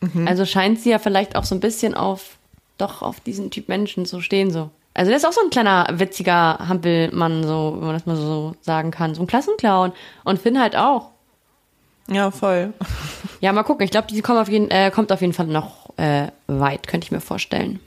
[0.00, 0.26] Mhm.
[0.26, 2.37] Also scheint sie ja vielleicht auch so ein bisschen auf
[2.78, 4.70] doch auf diesen Typ Menschen zu stehen so.
[4.94, 8.56] Also der ist auch so ein kleiner witziger Hampelmann, so, wenn man das mal so
[8.62, 9.14] sagen kann.
[9.14, 9.92] So ein Klassenclown.
[10.24, 11.10] Und Finn halt auch.
[12.10, 12.72] Ja, voll.
[13.40, 13.84] Ja, mal gucken.
[13.84, 17.04] Ich glaube, die kommt auf, jeden, äh, kommt auf jeden Fall noch äh, weit, könnte
[17.04, 17.78] ich mir vorstellen.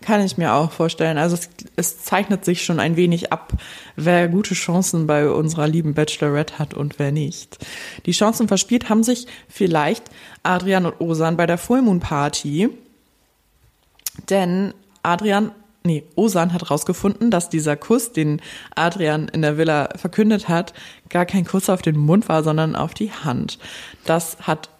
[0.00, 1.18] Kann ich mir auch vorstellen.
[1.18, 3.52] Also es, es, zeichnet sich schon ein wenig ab,
[3.96, 7.58] wer gute Chancen bei unserer lieben Bachelorette hat und wer nicht.
[8.06, 10.04] Die Chancen verspielt haben sich vielleicht
[10.42, 12.70] Adrian und Osan bei der Full Moon Party.
[14.30, 15.52] Denn Adrian,
[15.84, 18.40] nee, Osan hat rausgefunden, dass dieser Kuss, den
[18.74, 20.72] Adrian in der Villa verkündet hat,
[21.08, 23.58] gar kein Kuss auf den Mund war, sondern auf die Hand.
[24.04, 24.70] Das hat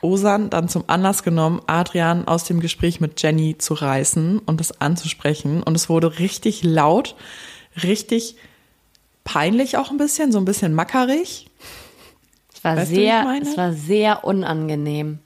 [0.00, 4.80] Osan dann zum Anlass genommen, Adrian aus dem Gespräch mit Jenny zu reißen und das
[4.80, 5.62] anzusprechen.
[5.62, 7.16] Und es wurde richtig laut,
[7.82, 8.36] richtig
[9.24, 11.50] peinlich auch ein bisschen, so ein bisschen mackerig.
[12.54, 15.20] Es war weißt sehr, es war sehr unangenehm.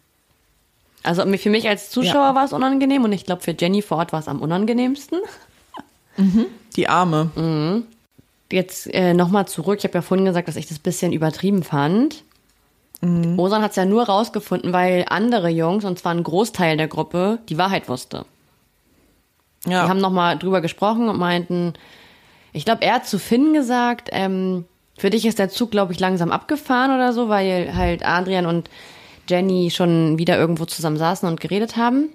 [1.03, 2.35] Also für mich als Zuschauer ja.
[2.35, 5.21] war es unangenehm und ich glaube für Jenny vor Ort war es am unangenehmsten.
[6.17, 6.47] Mhm.
[6.77, 7.31] Die Arme.
[7.35, 7.85] Mhm.
[8.51, 9.79] Jetzt äh, nochmal zurück.
[9.79, 12.25] Ich habe ja vorhin gesagt, dass ich das bisschen übertrieben fand.
[13.01, 13.39] Mhm.
[13.39, 17.39] Osan hat es ja nur rausgefunden, weil andere Jungs, und zwar ein Großteil der Gruppe,
[17.49, 18.25] die Wahrheit wusste.
[19.65, 19.85] Ja.
[19.85, 21.75] Die haben nochmal drüber gesprochen und meinten,
[22.53, 24.65] ich glaube, er hat zu Finn gesagt, ähm,
[24.97, 28.69] für dich ist der Zug, glaube ich, langsam abgefahren oder so, weil halt Adrian und
[29.29, 32.11] Jenny schon wieder irgendwo zusammen saßen und geredet haben.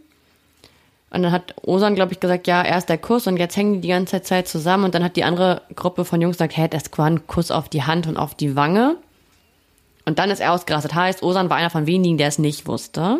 [1.14, 3.82] Und dann hat Osan, glaube ich, gesagt, ja, erst der Kuss und jetzt hängen die
[3.82, 4.86] die ganze Zeit zusammen.
[4.86, 7.70] Und dann hat die andere Gruppe von Jungs gesagt, hä, das war ein Kuss auf
[7.70, 8.98] die Hand und auf die Wange.
[10.06, 10.96] Und dann ist er ausgerastet.
[10.96, 13.20] Heißt, Osan war einer von wenigen, der es nicht wusste.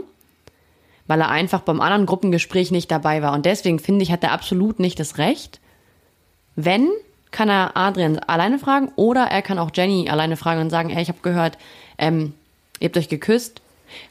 [1.06, 3.34] Weil er einfach beim anderen Gruppengespräch nicht dabei war.
[3.34, 5.60] Und deswegen finde ich, hat er absolut nicht das Recht.
[6.56, 6.90] Wenn,
[7.30, 11.02] kann er Adrian alleine fragen oder er kann auch Jenny alleine fragen und sagen, ey,
[11.02, 11.60] ich habe gehört,
[12.00, 12.34] ähm,
[12.80, 13.62] ihr habt euch geküsst.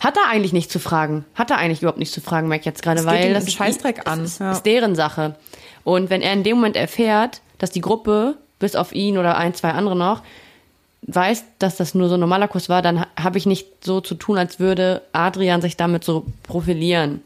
[0.01, 1.25] Hat er eigentlich nicht zu fragen.
[1.35, 4.25] Hat er eigentlich überhaupt nicht zu fragen, merke ich jetzt gerade, weil das Scheißdreck an.
[4.25, 4.53] Ist, ja.
[4.53, 5.37] ist deren Sache.
[5.85, 9.55] Und wenn er in dem Moment erfährt, dass die Gruppe, bis auf ihn oder ein,
[9.55, 10.23] zwei andere noch,
[11.03, 14.14] weiß, dass das nur so ein normaler Kurs war, dann habe ich nicht so zu
[14.14, 17.23] tun, als würde Adrian sich damit so profilieren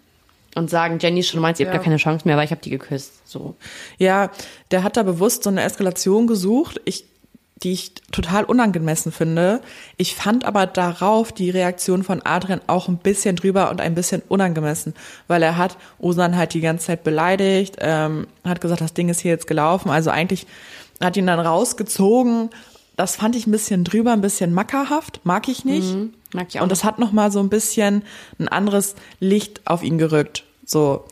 [0.55, 1.79] und sagen, Jenny schon meint, ihr habt ja.
[1.79, 3.29] gar keine Chance mehr, weil ich habe die geküsst.
[3.29, 3.55] So.
[3.99, 4.31] Ja,
[4.71, 6.81] der hat da bewusst so eine Eskalation gesucht.
[6.87, 7.05] Ich
[7.63, 9.61] die ich total unangemessen finde.
[9.97, 14.23] Ich fand aber darauf die Reaktion von Adrian auch ein bisschen drüber und ein bisschen
[14.29, 14.95] unangemessen,
[15.27, 19.21] weil er hat Osan halt die ganze Zeit beleidigt, ähm, hat gesagt, das Ding ist
[19.21, 19.91] hier jetzt gelaufen.
[19.91, 20.47] Also eigentlich
[21.01, 22.51] hat ihn dann rausgezogen.
[22.97, 25.95] Das fand ich ein bisschen drüber, ein bisschen mackerhaft, mag ich nicht.
[25.95, 28.03] Mhm, mag ich auch und das hat noch mal so ein bisschen
[28.39, 30.45] ein anderes Licht auf ihn gerückt.
[30.67, 31.05] So,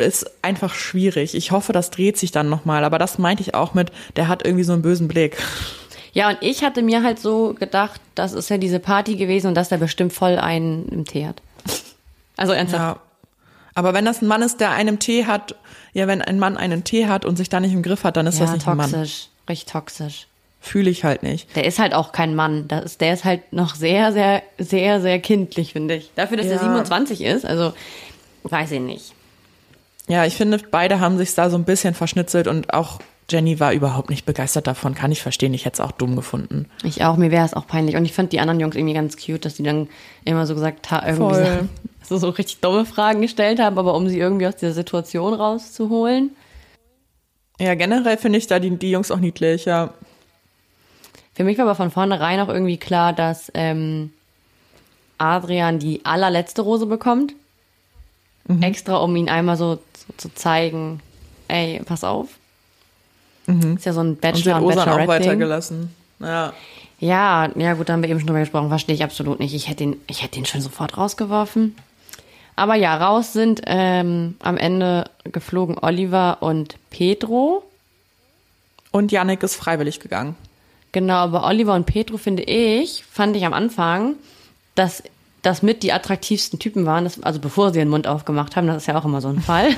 [0.00, 1.34] ist einfach schwierig.
[1.34, 2.84] Ich hoffe, das dreht sich dann nochmal.
[2.84, 5.36] Aber das meinte ich auch mit, der hat irgendwie so einen bösen Blick.
[6.12, 9.54] Ja, und ich hatte mir halt so gedacht, das ist ja diese Party gewesen und
[9.54, 11.40] dass der bestimmt voll einen im Tee hat.
[12.36, 12.96] Also ernsthaft.
[12.96, 13.02] Ja.
[13.74, 15.54] Aber wenn das ein Mann ist, der einen Tee hat,
[15.92, 18.26] ja, wenn ein Mann einen Tee hat und sich da nicht im Griff hat, dann
[18.26, 18.90] ist ja, das nicht toxisch, ein Mann.
[18.90, 20.26] Toxisch, richtig toxisch.
[20.60, 21.54] Fühle ich halt nicht.
[21.56, 22.68] Der ist halt auch kein Mann.
[22.68, 26.10] Das ist, der ist halt noch sehr, sehr, sehr, sehr kindlich, finde ich.
[26.16, 26.52] Dafür, dass ja.
[26.52, 27.72] er 27 ist, also
[28.42, 29.14] weiß ich nicht.
[30.10, 32.98] Ja, ich finde, beide haben sich da so ein bisschen verschnitzelt und auch
[33.30, 34.96] Jenny war überhaupt nicht begeistert davon.
[34.96, 35.54] Kann ich verstehen.
[35.54, 36.66] Ich hätte es auch dumm gefunden.
[36.82, 37.16] Ich auch.
[37.16, 37.94] Mir wäre es auch peinlich.
[37.94, 39.88] Und ich fand die anderen Jungs irgendwie ganz cute, dass die dann
[40.24, 41.68] immer so gesagt haben, irgendwie
[42.02, 46.34] so, so richtig dumme Fragen gestellt haben, aber um sie irgendwie aus der Situation rauszuholen.
[47.60, 49.94] Ja, generell finde ich da die, die Jungs auch niedlich, ja.
[51.34, 54.10] Für mich war aber von vornherein auch irgendwie klar, dass ähm,
[55.18, 57.34] Adrian die allerletzte Rose bekommt.
[58.48, 58.62] Mhm.
[58.62, 59.78] Extra, um ihn einmal so
[60.16, 61.00] zu zeigen,
[61.48, 62.28] ey, pass auf.
[63.46, 63.76] Mhm.
[63.76, 65.94] Ist ja so ein Bachelor und, und Bachelorette auch weitergelassen.
[66.20, 66.52] Ja.
[67.00, 68.68] Ja, ja, gut, da haben wir eben schon drüber gesprochen.
[68.68, 69.54] Verstehe ich absolut nicht.
[69.54, 71.74] Ich hätte ihn, ich hätte ihn schon sofort rausgeworfen.
[72.56, 77.62] Aber ja, raus sind ähm, am Ende geflogen Oliver und Pedro.
[78.90, 80.36] Und Yannick ist freiwillig gegangen.
[80.92, 84.16] Genau, aber Oliver und Pedro finde ich, fand ich am Anfang,
[84.74, 85.02] dass
[85.42, 88.78] das mit die attraktivsten Typen waren, das, also bevor sie den Mund aufgemacht haben, das
[88.78, 89.70] ist ja auch immer so ein Fall.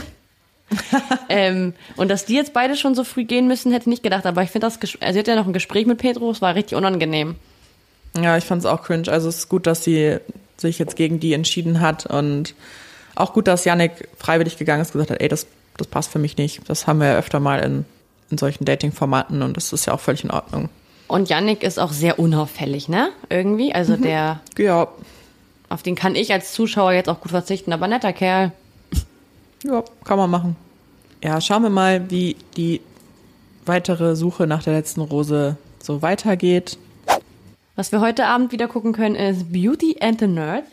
[1.28, 4.26] ähm, und dass die jetzt beide schon so früh gehen müssen, hätte ich nicht gedacht.
[4.26, 6.54] Aber ich finde das, also sie hat ja noch ein Gespräch mit Pedro, es war
[6.54, 7.36] richtig unangenehm.
[8.20, 9.08] Ja, ich fand es auch cringe.
[9.08, 10.18] Also es ist gut, dass sie
[10.56, 12.54] sich jetzt gegen die entschieden hat und
[13.14, 15.46] auch gut, dass Yannick freiwillig gegangen ist und gesagt hat, ey, das,
[15.76, 16.68] das passt für mich nicht.
[16.68, 17.84] Das haben wir ja öfter mal in,
[18.30, 20.68] in solchen Dating-Formaten und das ist ja auch völlig in Ordnung.
[21.08, 23.10] Und Yannick ist auch sehr unauffällig, ne?
[23.28, 23.74] Irgendwie.
[23.74, 24.02] Also mhm.
[24.02, 24.40] der.
[24.56, 24.88] Ja.
[25.72, 28.52] Auf den kann ich als Zuschauer jetzt auch gut verzichten, aber netter Kerl.
[29.64, 30.54] Ja, kann man machen.
[31.24, 32.82] Ja, schauen wir mal, wie die
[33.64, 36.76] weitere Suche nach der letzten Rose so weitergeht.
[37.74, 40.64] Was wir heute Abend wieder gucken können, ist Beauty and the Nerd.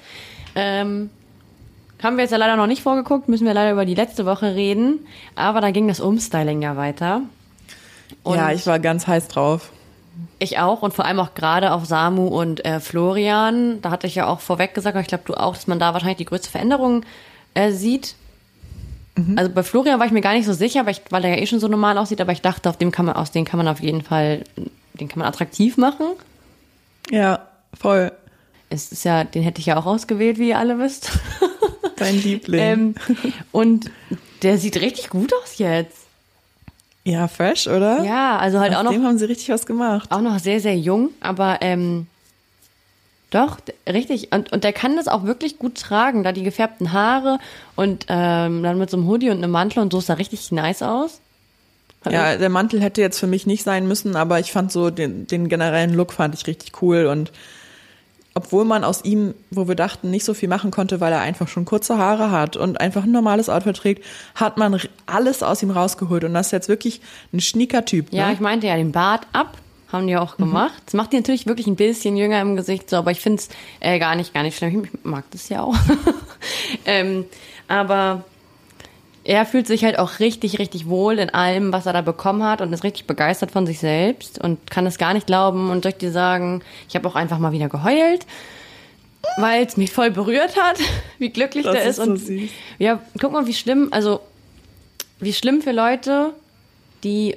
[0.55, 1.09] Ähm,
[2.03, 4.53] haben wir jetzt ja leider noch nicht vorgeguckt, müssen wir leider über die letzte Woche
[4.55, 4.99] reden.
[5.33, 7.21] Aber da ging das Umstyling ja weiter.
[8.23, 9.71] Und ja, ich war ganz heiß drauf.
[10.39, 13.81] Ich auch und vor allem auch gerade auf Samu und äh, Florian.
[13.81, 15.93] Da hatte ich ja auch vorweg gesagt, aber ich glaube du auch, dass man da
[15.93, 17.03] wahrscheinlich die größte Veränderung
[17.53, 18.15] äh, sieht.
[19.15, 19.37] Mhm.
[19.37, 21.41] Also bei Florian war ich mir gar nicht so sicher, weil, ich, weil er ja
[21.41, 23.57] eh schon so normal aussieht, aber ich dachte, auf dem kann man, aus dem kann
[23.57, 24.43] man auf jeden Fall,
[24.93, 26.05] den kann man attraktiv machen.
[27.09, 28.11] Ja, voll.
[28.69, 31.11] Es ist ja, den hätte ich ja auch ausgewählt, wie ihr alle wisst.
[31.97, 32.59] Dein Liebling.
[32.59, 32.95] ähm,
[33.51, 33.91] und
[34.43, 35.98] der sieht richtig gut aus jetzt.
[37.03, 38.03] Ja, fresh, oder?
[38.03, 38.91] Ja, also halt Aus auch noch.
[38.91, 40.11] dem haben sie richtig was gemacht.
[40.11, 42.07] Auch noch sehr, sehr jung, aber ähm,
[43.31, 43.57] doch,
[43.87, 44.31] richtig.
[44.31, 47.39] Und, und der kann das auch wirklich gut tragen, da die gefärbten Haare
[47.75, 50.81] und ähm, dann mit so einem Hoodie und einem Mantel und so sah richtig nice
[50.81, 51.21] aus.
[52.03, 54.89] Hat ja, der Mantel hätte jetzt für mich nicht sein müssen, aber ich fand so
[54.89, 57.31] den, den generellen Look fand ich richtig cool und
[58.33, 61.47] obwohl man aus ihm, wo wir dachten, nicht so viel machen konnte, weil er einfach
[61.47, 65.71] schon kurze Haare hat und einfach ein normales Outfit trägt, hat man alles aus ihm
[65.71, 67.01] rausgeholt und das ist jetzt wirklich
[67.33, 68.11] ein Schnieker-Typ.
[68.11, 68.19] Ne?
[68.19, 69.57] Ja, ich meinte ja den Bart ab,
[69.91, 70.75] haben die auch gemacht.
[70.75, 70.81] Mhm.
[70.85, 73.49] Das macht die natürlich wirklich ein bisschen jünger im Gesicht, so, aber ich finde es
[73.79, 74.85] äh, gar nicht, gar nicht schlimm.
[74.85, 75.75] Ich mag das ja auch.
[76.85, 77.25] ähm,
[77.67, 78.23] aber
[79.23, 82.61] er fühlt sich halt auch richtig, richtig wohl in allem, was er da bekommen hat
[82.61, 85.91] und ist richtig begeistert von sich selbst und kann es gar nicht glauben und soll
[85.91, 88.25] ich dir sagen, ich habe auch einfach mal wieder geheult,
[89.37, 90.79] weil es mich voll berührt hat,
[91.19, 91.89] wie glücklich das der ist.
[91.99, 92.49] ist so und süß.
[92.77, 94.21] ja, guck mal, wie schlimm, also
[95.19, 96.33] wie schlimm für Leute,
[97.03, 97.35] die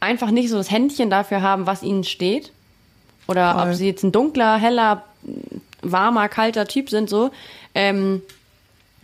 [0.00, 2.52] einfach nicht so das Händchen dafür haben, was ihnen steht.
[3.26, 3.68] Oder Voll.
[3.68, 5.04] ob sie jetzt ein dunkler, heller,
[5.82, 7.30] warmer, kalter Typ sind, so.
[7.74, 8.22] Ähm,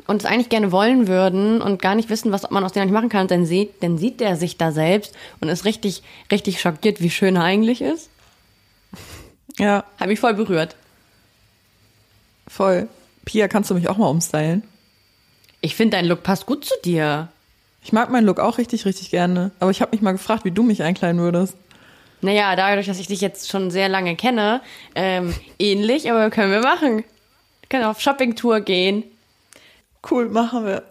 [0.06, 2.94] und es eigentlich gerne wollen würden und gar nicht wissen, was man aus denen eigentlich
[2.94, 7.00] machen kann, dann sieht, dann sieht der sich da selbst und ist richtig, richtig schockiert,
[7.00, 8.10] wie schön er eigentlich ist.
[9.58, 9.84] Ja.
[9.98, 10.76] Hat mich voll berührt.
[12.46, 12.88] Voll.
[13.24, 14.62] Pia, kannst du mich auch mal umstylen?
[15.60, 17.28] Ich finde, dein Look passt gut zu dir.
[17.82, 19.50] Ich mag meinen Look auch richtig, richtig gerne.
[19.60, 21.56] Aber ich habe mich mal gefragt, wie du mich einkleiden würdest.
[22.20, 24.62] Naja, dadurch, dass ich dich jetzt schon sehr lange kenne,
[24.94, 26.98] ähm, ähnlich, aber können wir machen.
[26.98, 29.04] Wir können auf Shoppingtour gehen.
[30.10, 30.82] Cool, machen wir.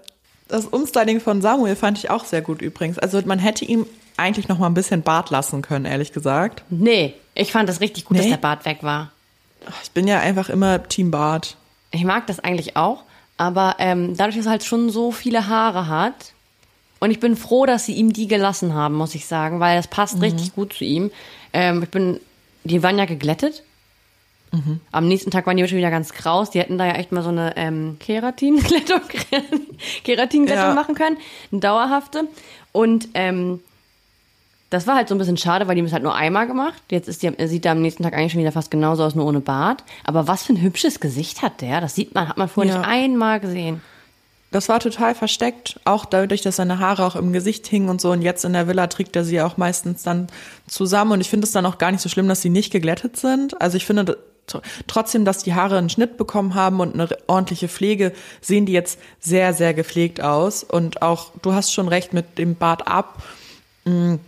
[0.47, 2.99] Das Umstyling von Samuel fand ich auch sehr gut übrigens.
[2.99, 3.85] Also man hätte ihm
[4.17, 6.63] eigentlich noch mal ein bisschen Bart lassen können, ehrlich gesagt.
[6.69, 8.23] Nee, ich fand das richtig gut, nee?
[8.23, 9.11] dass der Bart weg war.
[9.83, 11.55] Ich bin ja einfach immer Team Bart.
[11.91, 13.03] Ich mag das eigentlich auch,
[13.37, 16.33] aber ähm, dadurch, dass er halt schon so viele Haare hat,
[17.03, 19.87] und ich bin froh, dass sie ihm die gelassen haben, muss ich sagen, weil das
[19.87, 20.21] passt mhm.
[20.21, 21.11] richtig gut zu ihm.
[21.51, 22.21] Ähm, ich bin,
[22.63, 23.61] die waren ja geglättet.
[24.53, 24.79] Mhm.
[24.91, 26.51] Am nächsten Tag waren die schon wieder ganz kraus.
[26.51, 29.01] Die hätten da ja echt mal so eine ähm, Keratin-Glättung
[30.03, 30.73] Keratin ja.
[30.75, 31.17] machen können.
[31.51, 32.27] Eine dauerhafte.
[32.71, 33.61] Und ähm,
[34.69, 36.81] das war halt so ein bisschen schade, weil die haben es halt nur einmal gemacht.
[36.91, 39.25] Jetzt ist die, sieht er am nächsten Tag eigentlich schon wieder fast genauso aus, nur
[39.25, 39.83] ohne Bart.
[40.03, 41.81] Aber was für ein hübsches Gesicht hat der?
[41.81, 42.79] Das sieht man, hat man vorher ja.
[42.79, 43.81] nicht einmal gesehen.
[44.51, 48.11] Das war total versteckt, auch dadurch, dass seine Haare auch im Gesicht hingen und so.
[48.11, 50.27] Und jetzt in der Villa trägt er sie auch meistens dann
[50.67, 51.13] zusammen.
[51.13, 53.59] Und ich finde es dann auch gar nicht so schlimm, dass sie nicht geglättet sind.
[53.59, 54.15] Also ich finde
[54.87, 58.99] trotzdem, dass die Haare einen Schnitt bekommen haben und eine ordentliche Pflege, sehen die jetzt
[59.19, 60.63] sehr, sehr gepflegt aus.
[60.63, 63.23] Und auch, du hast schon recht, mit dem Bart ab
[63.85, 64.19] mh, mm,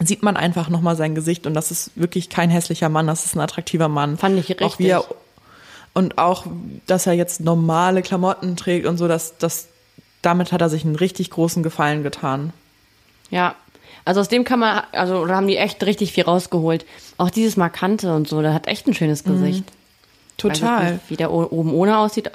[0.00, 1.46] sieht man einfach nochmal sein Gesicht.
[1.46, 4.16] Und das ist wirklich kein hässlicher Mann, das ist ein attraktiver Mann.
[4.16, 4.64] Fand ich richtig.
[4.64, 5.04] Auch er
[5.98, 6.46] und auch,
[6.86, 9.66] dass er jetzt normale Klamotten trägt und so, dass, dass,
[10.22, 12.52] damit hat er sich einen richtig großen Gefallen getan.
[13.30, 13.56] Ja,
[14.08, 16.86] also aus dem kann man, also da haben die echt richtig viel rausgeholt.
[17.18, 19.32] Auch dieses Markante und so, der hat echt ein schönes mhm.
[19.32, 19.64] Gesicht.
[19.66, 20.38] Mhm.
[20.38, 20.92] Total.
[20.94, 22.30] Nicht, wie der oben ohne aussieht.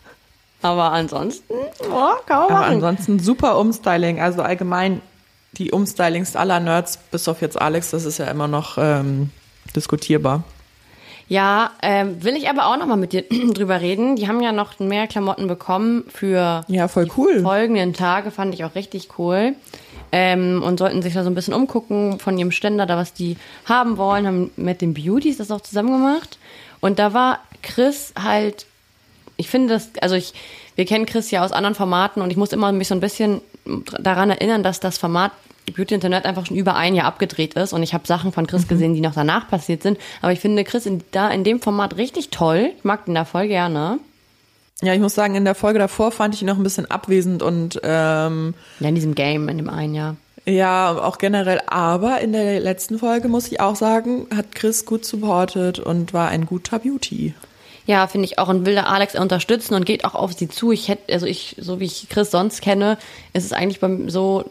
[0.62, 4.20] Aber ansonsten, oh, man Aber ansonsten super Umstyling.
[4.20, 5.00] Also allgemein
[5.52, 9.30] die Umstylings aller Nerds, bis auf jetzt Alex, das ist ja immer noch ähm,
[9.76, 10.42] diskutierbar.
[11.28, 13.22] Ja, ähm, will ich aber auch noch mal mit dir
[13.54, 14.16] drüber reden.
[14.16, 17.36] Die haben ja noch mehr Klamotten bekommen für ja, voll cool.
[17.36, 19.54] die folgenden Tage, fand ich auch richtig cool.
[20.14, 23.38] Ähm, und sollten sich da so ein bisschen umgucken von ihrem Ständer, da was die
[23.64, 26.38] haben wollen, haben mit den Beauties das auch zusammen gemacht.
[26.80, 28.66] Und da war Chris halt,
[29.38, 30.34] ich finde das, also ich,
[30.74, 33.40] wir kennen Chris ja aus anderen Formaten und ich muss immer mich so ein bisschen
[34.00, 35.32] daran erinnern, dass das Format
[35.74, 38.64] Beauty Internet einfach schon über ein Jahr abgedreht ist und ich habe Sachen von Chris
[38.64, 38.68] mhm.
[38.68, 39.98] gesehen, die noch danach passiert sind.
[40.20, 42.72] Aber ich finde Chris in, da in dem Format richtig toll.
[42.76, 43.98] Ich mag den da voll gerne.
[44.82, 47.42] Ja, ich muss sagen, in der Folge davor fand ich ihn noch ein bisschen abwesend
[47.42, 50.16] und ähm, ja, in diesem Game, in dem einen Jahr.
[50.44, 51.60] Ja, auch generell.
[51.68, 56.28] Aber in der letzten Folge muss ich auch sagen, hat Chris gut supportet und war
[56.28, 57.32] ein guter Beauty.
[57.86, 60.72] Ja, finde ich auch und will da Alex unterstützen und geht auch auf sie zu.
[60.72, 62.98] Ich hätte, also ich, so wie ich Chris sonst kenne,
[63.32, 64.44] ist es eigentlich beim so,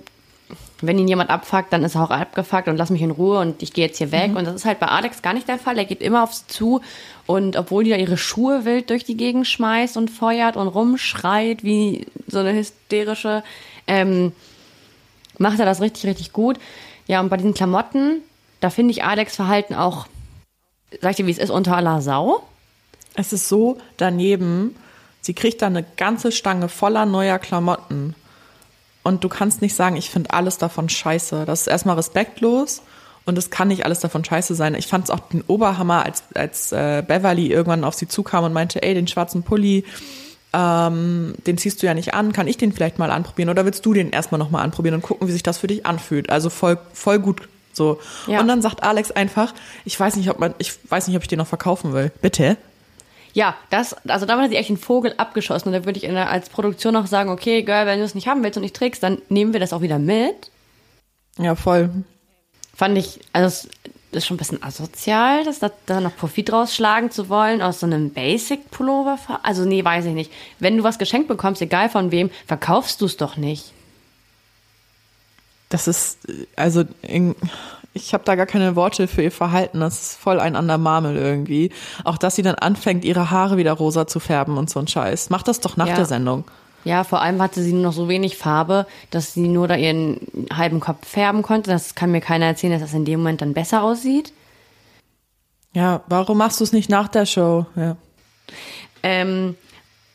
[0.81, 3.61] wenn ihn jemand abfuckt, dann ist er auch abgefuckt und lass mich in Ruhe und
[3.61, 4.31] ich gehe jetzt hier weg.
[4.31, 4.37] Mhm.
[4.37, 5.77] Und das ist halt bei Alex gar nicht der Fall.
[5.77, 6.81] Er geht immer auf sie zu
[7.27, 11.63] und obwohl die da ihre Schuhe wild durch die Gegend schmeißt und feuert und rumschreit
[11.63, 13.43] wie so eine hysterische,
[13.87, 14.31] ähm,
[15.37, 16.57] macht er das richtig, richtig gut.
[17.07, 18.21] Ja, und bei diesen Klamotten,
[18.59, 20.07] da finde ich Alex Verhalten auch,
[20.99, 22.43] sag ich dir, wie es ist, unter aller Sau.
[23.13, 24.75] Es ist so daneben,
[25.19, 28.15] sie kriegt da eine ganze Stange voller neuer Klamotten
[29.03, 31.45] und du kannst nicht sagen, ich finde alles davon scheiße.
[31.45, 32.81] Das ist erstmal respektlos
[33.25, 34.75] und es kann nicht alles davon scheiße sein.
[34.75, 38.53] Ich fand es auch den Oberhammer, als, als äh, Beverly irgendwann auf sie zukam und
[38.53, 39.85] meinte, ey, den schwarzen Pulli,
[40.53, 43.85] ähm, den ziehst du ja nicht an, kann ich den vielleicht mal anprobieren oder willst
[43.85, 46.29] du den erstmal nochmal anprobieren und gucken, wie sich das für dich anfühlt?
[46.29, 47.99] Also voll, voll gut so.
[48.27, 48.41] Ja.
[48.41, 49.53] Und dann sagt Alex einfach,
[49.85, 52.11] ich weiß nicht, ob man, ich weiß nicht, ob ich den noch verkaufen will.
[52.21, 52.57] Bitte?
[53.33, 56.29] Ja, das, also da hat sie echt einen Vogel abgeschossen und da würde ich der,
[56.29, 59.03] als Produktion noch sagen, okay, Girl, wenn du es nicht haben willst und nicht trägst,
[59.03, 60.51] dann nehmen wir das auch wieder mit.
[61.37, 61.89] Ja, voll.
[62.75, 63.67] Fand ich, also
[64.11, 67.79] das ist schon ein bisschen asozial, dass da, da noch Profit rausschlagen zu wollen aus
[67.79, 69.39] so einem Basic-Pullover.
[69.43, 70.31] Also nee, weiß ich nicht.
[70.59, 73.71] Wenn du was geschenkt bekommst, egal von wem, verkaufst du es doch nicht.
[75.69, 76.17] Das ist,
[76.57, 77.35] also in,
[77.93, 79.81] ich habe da gar keine Worte für ihr Verhalten.
[79.81, 81.71] Das ist voll ein Marmel irgendwie.
[82.03, 85.29] Auch dass sie dann anfängt, ihre Haare wieder rosa zu färben und so ein Scheiß.
[85.29, 85.95] Mach das doch nach ja.
[85.95, 86.45] der Sendung.
[86.83, 90.19] Ja, vor allem hatte sie nur noch so wenig Farbe, dass sie nur da ihren
[90.51, 91.69] halben Kopf färben konnte.
[91.69, 94.33] Das kann mir keiner erzählen, dass das in dem Moment dann besser aussieht.
[95.73, 97.65] Ja, warum machst du es nicht nach der Show?
[97.75, 97.97] Ja.
[99.03, 99.55] Ähm,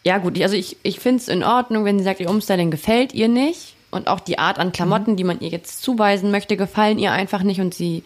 [0.02, 3.14] ja, gut, also ich, ich finde es in Ordnung, wenn sie sagt, ihr Umstyling gefällt
[3.14, 5.16] ihr nicht und auch die Art an Klamotten, mhm.
[5.16, 8.04] die man ihr jetzt zuweisen möchte, gefallen ihr einfach nicht und sie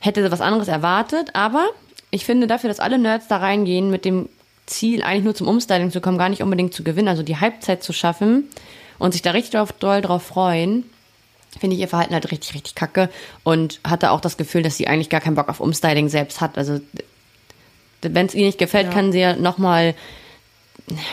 [0.00, 1.30] hätte was anderes erwartet.
[1.34, 1.68] Aber
[2.10, 4.28] ich finde dafür, dass alle Nerds da reingehen mit dem
[4.66, 7.82] Ziel, eigentlich nur zum Umstyling zu kommen, gar nicht unbedingt zu gewinnen, also die Halbzeit
[7.82, 8.48] zu schaffen
[8.98, 10.84] und sich da richtig doll drauf freuen,
[11.58, 13.10] finde ich ihr Verhalten halt richtig, richtig kacke
[13.42, 16.56] und hatte auch das Gefühl, dass sie eigentlich gar keinen Bock auf Umstyling selbst hat.
[16.56, 16.80] Also
[18.00, 18.92] wenn es ihr nicht gefällt, ja.
[18.92, 19.94] kann sie ja nochmal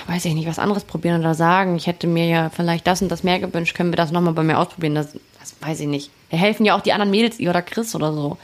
[0.08, 1.76] weiß ich nicht, was anderes probieren oder sagen.
[1.76, 4.44] Ich hätte mir ja vielleicht das und das mehr gewünscht, können wir das nochmal bei
[4.44, 4.96] mir ausprobieren.
[4.96, 6.12] Das, das weiß ich nicht.
[6.30, 8.38] Da helfen ja auch die anderen Mädels, ihr oder Chris oder so.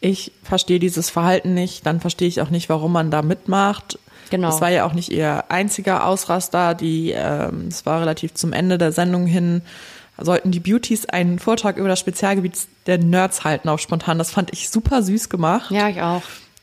[0.00, 3.98] Ich verstehe dieses Verhalten nicht, dann verstehe ich auch nicht, warum man da mitmacht.
[4.30, 4.48] Genau.
[4.48, 6.74] Es war ja auch nicht ihr einziger Ausraster.
[6.74, 9.62] Die, ähm, es war relativ zum Ende der Sendung hin,
[10.18, 12.54] sollten die Beauties einen Vortrag über das Spezialgebiet
[12.86, 14.18] der Nerds halten auf spontan.
[14.18, 15.70] Das fand ich super süß gemacht.
[15.70, 16.22] Ja, ich auch.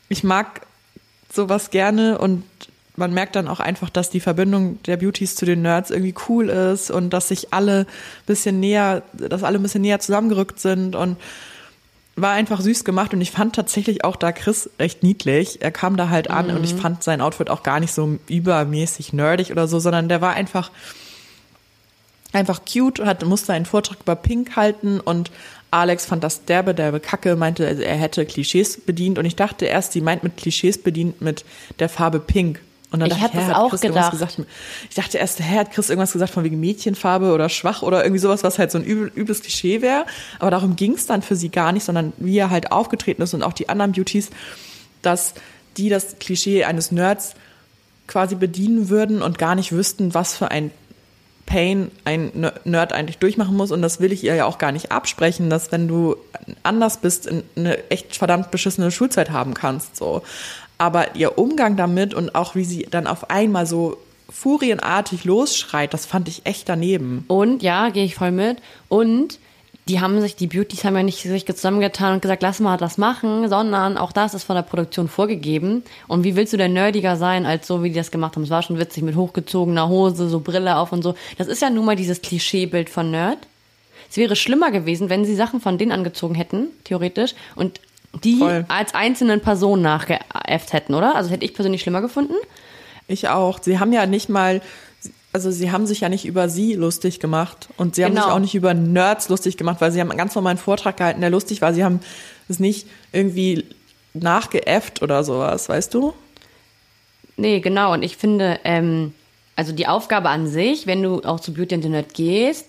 [0.09, 0.61] Ich mag
[1.31, 2.43] sowas gerne und
[2.95, 6.49] man merkt dann auch einfach, dass die Verbindung der Beauties zu den Nerds irgendwie cool
[6.49, 7.85] ist und dass sich alle
[8.25, 11.17] bisschen näher, dass alle ein bisschen näher zusammengerückt sind und
[12.15, 15.61] war einfach süß gemacht und ich fand tatsächlich auch da Chris recht niedlich.
[15.61, 16.57] Er kam da halt an mhm.
[16.57, 16.79] und ich mhm.
[16.79, 20.71] fand sein Outfit auch gar nicht so übermäßig nerdig oder so, sondern der war einfach
[22.33, 25.31] einfach cute, hat musste einen Vortrag über Pink halten und
[25.69, 29.93] Alex fand das derbe, derbe Kacke, meinte, er hätte Klischees bedient und ich dachte erst,
[29.93, 31.45] sie meint mit Klischees bedient mit
[31.79, 32.59] der Farbe Pink.
[32.91, 34.11] Und dann ich dachte ich, hä, auch Chris gedacht.
[34.11, 34.41] Gesagt?
[34.89, 38.19] Ich dachte erst, hä, hat Chris irgendwas gesagt von wegen Mädchenfarbe oder schwach oder irgendwie
[38.19, 40.05] sowas, was halt so ein übel, übles Klischee wäre.
[40.39, 43.33] Aber darum ging es dann für sie gar nicht, sondern wie er halt aufgetreten ist
[43.33, 44.29] und auch die anderen Beauties,
[45.01, 45.33] dass
[45.77, 47.35] die das Klischee eines Nerds
[48.07, 50.69] quasi bedienen würden und gar nicht wüssten, was für ein
[51.51, 52.31] Pain ein
[52.63, 53.71] Nerd eigentlich durchmachen muss.
[53.71, 56.15] Und das will ich ihr ja auch gar nicht absprechen, dass wenn du
[56.63, 59.97] anders bist, eine echt verdammt beschissene Schulzeit haben kannst.
[59.97, 60.21] So
[60.81, 63.97] aber ihr Umgang damit und auch wie sie dann auf einmal so
[64.31, 67.23] furienartig losschreit, das fand ich echt daneben.
[67.27, 68.57] Und ja, gehe ich voll mit.
[68.89, 69.37] Und
[69.91, 72.97] die haben sich, die Beauties haben ja nicht sich zusammengetan und gesagt, lass mal das
[72.97, 75.83] machen, sondern auch das ist von der Produktion vorgegeben.
[76.07, 78.43] Und wie willst du denn nerdiger sein, als so, wie die das gemacht haben?
[78.43, 81.15] Es war schon witzig mit hochgezogener Hose, so Brille auf und so.
[81.37, 83.39] Das ist ja nun mal dieses Klischeebild von Nerd.
[84.09, 87.81] Es wäre schlimmer gewesen, wenn sie Sachen von denen angezogen hätten, theoretisch, und
[88.23, 88.63] die Voll.
[88.69, 91.15] als einzelnen Personen nachgeäfft hätten, oder?
[91.15, 92.35] Also hätte ich persönlich schlimmer gefunden.
[93.09, 93.59] Ich auch.
[93.61, 94.61] Sie haben ja nicht mal,
[95.33, 98.25] also sie haben sich ja nicht über sie lustig gemacht und sie haben genau.
[98.25, 101.21] sich auch nicht über Nerds lustig gemacht, weil sie haben einen ganz normalen Vortrag gehalten,
[101.21, 101.73] der lustig war.
[101.73, 102.01] Sie haben
[102.49, 103.65] es nicht irgendwie
[104.13, 106.13] nachgeäfft oder sowas, weißt du?
[107.37, 107.93] Nee, genau.
[107.93, 109.13] Und ich finde, ähm,
[109.55, 112.65] also die Aufgabe an sich, wenn du auch zu Beauty and the Nerd gehst,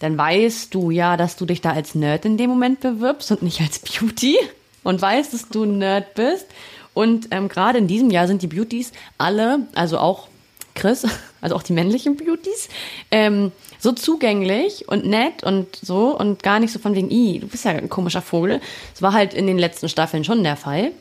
[0.00, 3.42] dann weißt du ja, dass du dich da als Nerd in dem Moment bewirbst und
[3.42, 4.36] nicht als Beauty
[4.82, 6.46] und weißt, dass du ein Nerd bist.
[6.92, 10.29] Und ähm, gerade in diesem Jahr sind die Beauties alle, also auch
[10.74, 11.06] Chris,
[11.40, 12.68] also auch die männlichen Beauties,
[13.10, 17.46] ähm, so zugänglich und nett und so und gar nicht so von wegen, i, du
[17.46, 18.60] bist ja ein komischer Vogel.
[18.92, 20.92] Das war halt in den letzten Staffeln schon der Fall.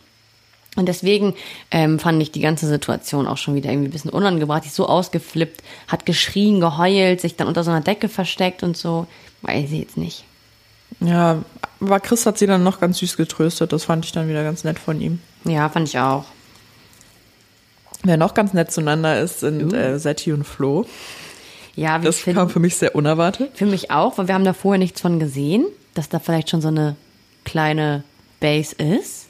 [0.76, 1.34] Und deswegen
[1.72, 4.64] ähm, fand ich die ganze Situation auch schon wieder irgendwie ein bisschen unangebracht.
[4.64, 8.78] Die ist so ausgeflippt, hat geschrien, geheult, sich dann unter so einer Decke versteckt und
[8.78, 9.08] so.
[9.42, 10.26] Weiß ich jetzt nicht.
[11.02, 11.44] Ja,
[11.82, 13.74] aber Chris hat sie dann noch ganz süß getröstet.
[13.74, 15.20] Das fand ich dann wieder ganz nett von ihm.
[15.44, 16.26] Ja, fand ich auch.
[18.04, 20.86] Wer noch ganz nett zueinander ist, sind äh, Setti und Flo.
[21.76, 23.52] Ja, das finden, kam für mich sehr unerwartet.
[23.56, 26.62] Für mich auch, weil wir haben da vorher nichts von gesehen, dass da vielleicht schon
[26.62, 26.96] so eine
[27.46, 28.04] kleine
[28.40, 29.28] Base ist.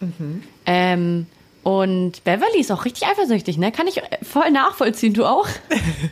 [0.00, 0.42] Mhm.
[0.66, 1.26] Ähm,
[1.62, 3.72] und Beverly ist auch richtig eifersüchtig, ne?
[3.72, 5.48] Kann ich voll nachvollziehen, du auch?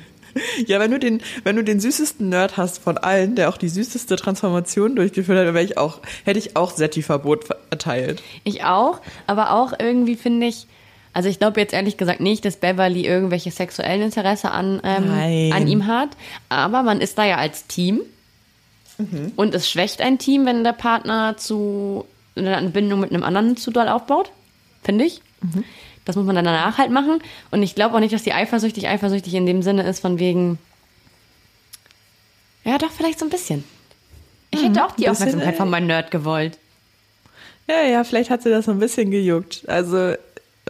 [0.66, 3.68] ja, wenn du den, wenn du den süßesten Nerd hast von allen, der auch die
[3.68, 8.22] süßeste Transformation durchgeführt hat, wäre ich auch, hätte ich auch Setti-Verbot erteilt.
[8.44, 10.66] Ich auch, aber auch irgendwie finde ich,
[11.12, 15.66] also ich glaube jetzt ehrlich gesagt nicht, dass Beverly irgendwelche sexuellen Interesse an, ähm, an
[15.68, 16.10] ihm hat.
[16.48, 18.00] Aber man ist da ja als Team.
[18.98, 19.32] Mhm.
[19.36, 23.70] Und es schwächt ein Team, wenn der Partner zu eine Bindung mit einem anderen zu
[23.70, 24.30] doll aufbaut.
[24.82, 25.20] Finde ich.
[25.42, 25.64] Mhm.
[26.04, 27.20] Das muss man dann danach halt machen.
[27.50, 30.58] Und ich glaube auch nicht, dass die eifersüchtig eifersüchtig in dem Sinne ist, von wegen.
[32.64, 33.64] Ja, doch, vielleicht so ein bisschen.
[34.50, 36.58] Ich mhm, hätte auch die Aufmerksamkeit von meinem Nerd gewollt.
[37.68, 39.68] Ja, ja, vielleicht hat sie das so ein bisschen gejuckt.
[39.68, 40.14] Also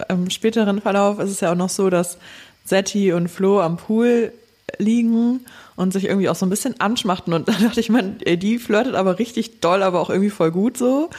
[0.09, 2.17] im späteren Verlauf ist es ja auch noch so, dass
[2.65, 4.31] Setti und Flo am Pool
[4.77, 7.33] liegen und sich irgendwie auch so ein bisschen anschmachten.
[7.33, 10.77] Und da dachte ich, man, die flirtet aber richtig doll, aber auch irgendwie voll gut
[10.77, 11.09] so.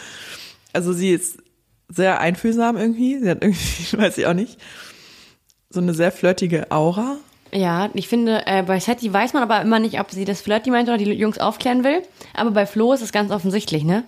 [0.73, 1.39] Also sie ist
[1.89, 3.19] sehr einfühlsam irgendwie.
[3.19, 4.59] Sie hat irgendwie, weiß ich auch nicht,
[5.71, 7.17] so eine sehr flirtige Aura.
[7.53, 10.71] Ja, ich finde, äh, bei Setti weiß man aber immer nicht, ob sie das Flirty
[10.71, 12.03] meint oder die Jungs aufklären will.
[12.35, 14.03] Aber bei Flo ist es ganz offensichtlich, ne?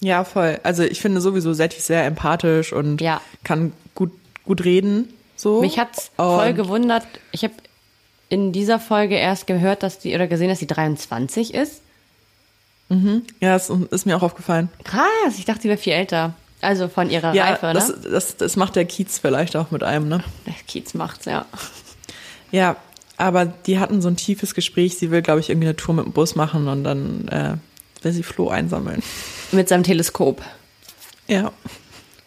[0.00, 0.60] Ja, voll.
[0.62, 3.20] Also ich finde sowieso Setti sehr empathisch und ja.
[3.44, 4.12] kann gut,
[4.44, 5.12] gut reden.
[5.36, 5.60] So.
[5.60, 7.04] Mich hat's voll gewundert.
[7.32, 7.54] Ich habe
[8.28, 11.82] in dieser Folge erst gehört, dass die oder gesehen, dass sie 23 ist.
[12.88, 13.22] Mhm.
[13.40, 14.68] Ja, das ist mir auch aufgefallen.
[14.84, 16.34] Krass, ich dachte, sie wäre viel älter.
[16.60, 17.96] Also von ihrer ja, Reife, das, ne?
[18.10, 20.24] Das, das macht der Kiez vielleicht auch mit einem, ne?
[20.46, 21.46] Der Kiez macht's, ja.
[22.50, 22.76] Ja,
[23.16, 24.96] aber die hatten so ein tiefes Gespräch.
[24.96, 27.54] Sie will, glaube ich, irgendwie eine Tour mit dem Bus machen und dann äh,
[28.02, 29.02] will sie Flo einsammeln.
[29.52, 30.42] Mit seinem Teleskop.
[31.26, 31.52] Ja.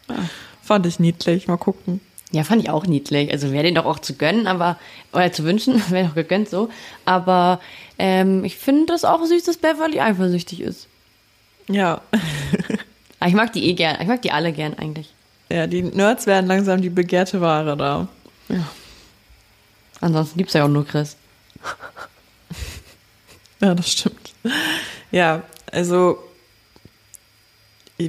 [0.10, 0.30] ja.
[0.64, 1.48] Fand ich niedlich.
[1.48, 2.02] Mal gucken.
[2.32, 3.32] Ja, fand ich auch niedlich.
[3.32, 4.80] Also wäre den doch auch zu gönnen, aber,
[5.12, 6.70] oder zu wünschen, wäre doch gegönnt so.
[7.06, 7.60] Aber
[8.00, 10.88] ähm, ich finde das auch süß, dass Beverly eifersüchtig ist.
[11.70, 12.02] Ja.
[13.20, 13.98] aber ich mag die eh gern.
[14.02, 15.14] Ich mag die alle gern eigentlich.
[15.50, 18.08] Ja, die Nerds werden langsam die begehrte Ware da.
[18.48, 18.66] Ja.
[20.00, 21.18] Ansonsten gibt es ja auch nur Chris.
[23.60, 24.34] ja, das stimmt.
[25.12, 26.18] Ja, also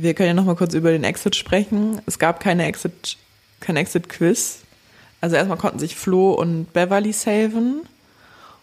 [0.01, 2.01] wir können ja noch mal kurz über den Exit sprechen.
[2.07, 3.19] Es gab keine Exit
[3.63, 4.61] kein Exit-Quiz.
[5.21, 7.83] Also erstmal konnten sich Flo und Beverly saven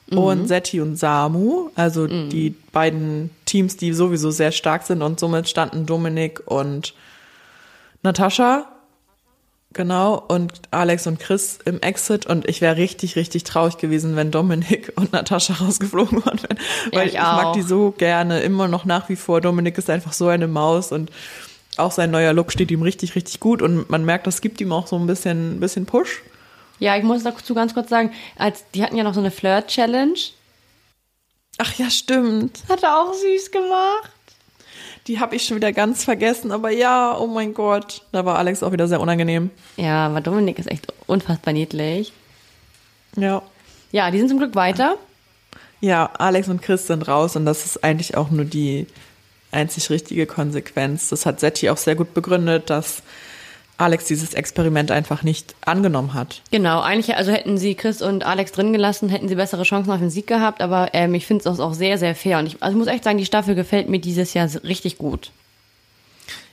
[0.10, 0.18] mhm.
[0.18, 2.30] und Setti und Samu, also mhm.
[2.30, 6.94] die beiden Teams, die sowieso sehr stark sind und somit standen Dominik und
[8.04, 8.68] Natascha,
[9.74, 14.32] genau, und Alex und Chris im Exit und ich wäre richtig, richtig traurig gewesen, wenn
[14.32, 16.40] Dominik und Natascha rausgeflogen wären,
[16.92, 19.42] weil ja, ich, ich mag die so gerne, immer noch nach wie vor.
[19.42, 21.12] Dominik ist einfach so eine Maus und
[21.78, 24.72] auch sein neuer Look steht ihm richtig, richtig gut und man merkt, das gibt ihm
[24.72, 26.22] auch so ein bisschen, ein bisschen Push.
[26.80, 30.20] Ja, ich muss dazu ganz kurz sagen, als, die hatten ja noch so eine Flirt-Challenge.
[31.58, 32.64] Ach ja, stimmt.
[32.70, 34.12] Hat er auch süß gemacht.
[35.10, 38.62] Die habe ich schon wieder ganz vergessen, aber ja, oh mein Gott, da war Alex
[38.62, 39.50] auch wieder sehr unangenehm.
[39.76, 42.14] Ja, aber Dominik ist echt unfassbar niedlich.
[43.16, 43.42] Ja.
[43.92, 44.98] Ja, die sind zum Glück weiter.
[45.82, 48.86] Ja, Alex und Chris sind raus und das ist eigentlich auch nur die
[49.52, 51.10] einzig richtige Konsequenz.
[51.10, 53.02] Das hat Setti auch sehr gut begründet, dass
[53.80, 56.42] Alex dieses Experiment einfach nicht angenommen hat.
[56.52, 60.00] Genau, eigentlich, also hätten sie Chris und Alex drin gelassen, hätten sie bessere Chancen auf
[60.00, 62.40] den Sieg gehabt, aber ähm, ich finde es auch sehr, sehr fair.
[62.40, 65.32] Und ich, also ich muss echt sagen, die Staffel gefällt mir dieses Jahr richtig gut.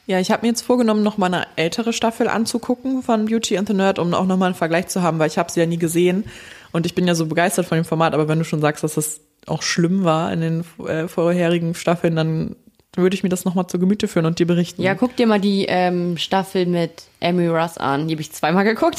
[0.07, 3.67] Ja, ich habe mir jetzt vorgenommen, noch mal eine ältere Staffel anzugucken von Beauty and
[3.67, 5.67] the Nerd, um auch noch mal einen Vergleich zu haben, weil ich habe sie ja
[5.67, 6.25] nie gesehen
[6.71, 8.15] und ich bin ja so begeistert von dem Format.
[8.15, 12.15] Aber wenn du schon sagst, dass das auch schlimm war in den äh, vorherigen Staffeln,
[12.15, 12.55] dann
[12.97, 14.83] würde ich mir das nochmal zu Gemüte führen und dir berichten.
[14.83, 18.09] Ja, guck dir mal die ähm, Staffel mit Amy Russ an.
[18.09, 18.99] Die habe ich zweimal geguckt.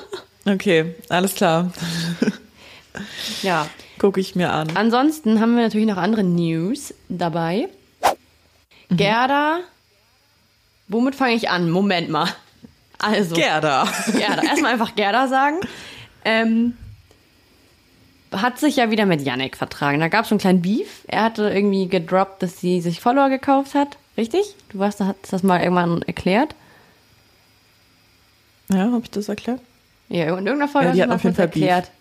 [0.46, 1.72] okay, alles klar.
[3.42, 3.68] ja.
[3.98, 4.68] Gucke ich mir an.
[4.74, 7.68] Ansonsten haben wir natürlich noch andere News dabei.
[8.88, 8.96] Mhm.
[8.96, 9.60] Gerda,
[10.86, 11.70] womit fange ich an?
[11.70, 12.28] Moment mal.
[12.98, 13.34] Also.
[13.34, 13.88] Gerda.
[14.12, 14.42] Gerda.
[14.42, 15.56] Erstmal einfach Gerda sagen.
[16.24, 16.74] Ähm,
[18.32, 20.00] hat sich ja wieder mit Yannick vertragen.
[20.00, 21.04] Da gab es so einen kleinen Beef.
[21.06, 23.96] Er hatte irgendwie gedroppt, dass sie sich Follower gekauft hat.
[24.16, 24.54] Richtig?
[24.70, 26.54] Du hast das mal irgendwann erklärt.
[28.70, 29.60] Ja, habe ich das erklärt?
[30.08, 31.84] Ja, in irgendeiner Folge ja, die hat auf jeden Fall erklärt.
[31.84, 31.92] Beef.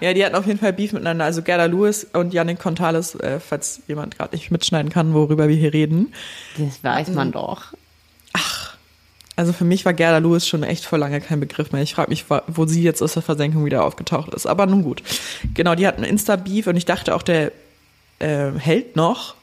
[0.00, 1.24] Ja, die hatten auf jeden Fall Beef miteinander.
[1.24, 5.56] Also Gerda Lewis und Yannick Contales, äh, falls jemand gerade nicht mitschneiden kann, worüber wir
[5.56, 6.12] hier reden.
[6.56, 7.74] Das weiß man doch.
[9.36, 11.82] Also für mich war Gerda Lewis schon echt vor lange kein Begriff mehr.
[11.82, 14.46] Ich frage mich, wo sie jetzt aus der Versenkung wieder aufgetaucht ist.
[14.46, 15.02] Aber nun gut.
[15.52, 17.52] Genau, die hatten Insta-Beef und ich dachte auch, der
[18.18, 19.34] äh, hält noch,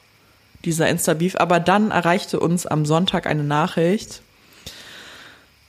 [0.66, 1.36] dieser Insta-Beef.
[1.36, 4.24] Aber dann erreichte uns am Sonntag eine Nachricht,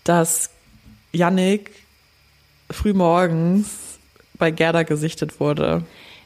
[0.04, 0.48] dass
[1.12, 1.70] Yannick
[2.70, 3.98] frühmorgens
[4.38, 5.84] bei Gerda gesichtet wurde.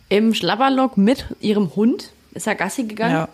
[0.09, 3.15] Im Schlabberlock mit ihrem Hund ist er Gassi gegangen.
[3.15, 3.29] Ja.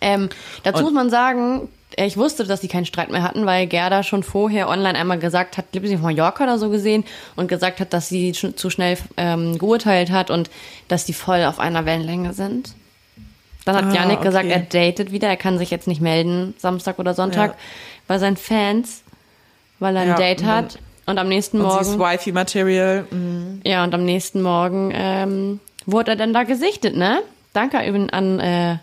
[0.00, 0.30] Ähm,
[0.62, 4.02] dazu Und muss man sagen, ich wusste, dass sie keinen Streit mehr hatten, weil Gerda
[4.02, 7.04] schon vorher online einmal gesagt hat, glaube ich, Mallorca oder so gesehen
[7.36, 10.50] und gesagt hat, dass sie zu schnell ähm, geurteilt hat und
[10.88, 12.74] dass die voll auf einer Wellenlänge sind.
[13.64, 14.26] Dann hat ah, Janik okay.
[14.26, 17.56] gesagt, er datet wieder, er kann sich jetzt nicht melden, Samstag oder Sonntag, ja.
[18.06, 19.02] bei seinen Fans,
[19.78, 20.78] weil er ein ja, Date hat.
[21.06, 21.98] Und am nächsten und Morgen.
[21.98, 23.06] Wifi-Material.
[23.10, 23.60] Mhm.
[23.64, 27.22] Ja, und am nächsten Morgen ähm, wurde er dann da gesichtet, ne?
[27.52, 28.78] Danke an, äh,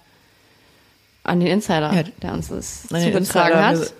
[1.24, 3.94] an den Insider, ja, der uns das zugetragen hat.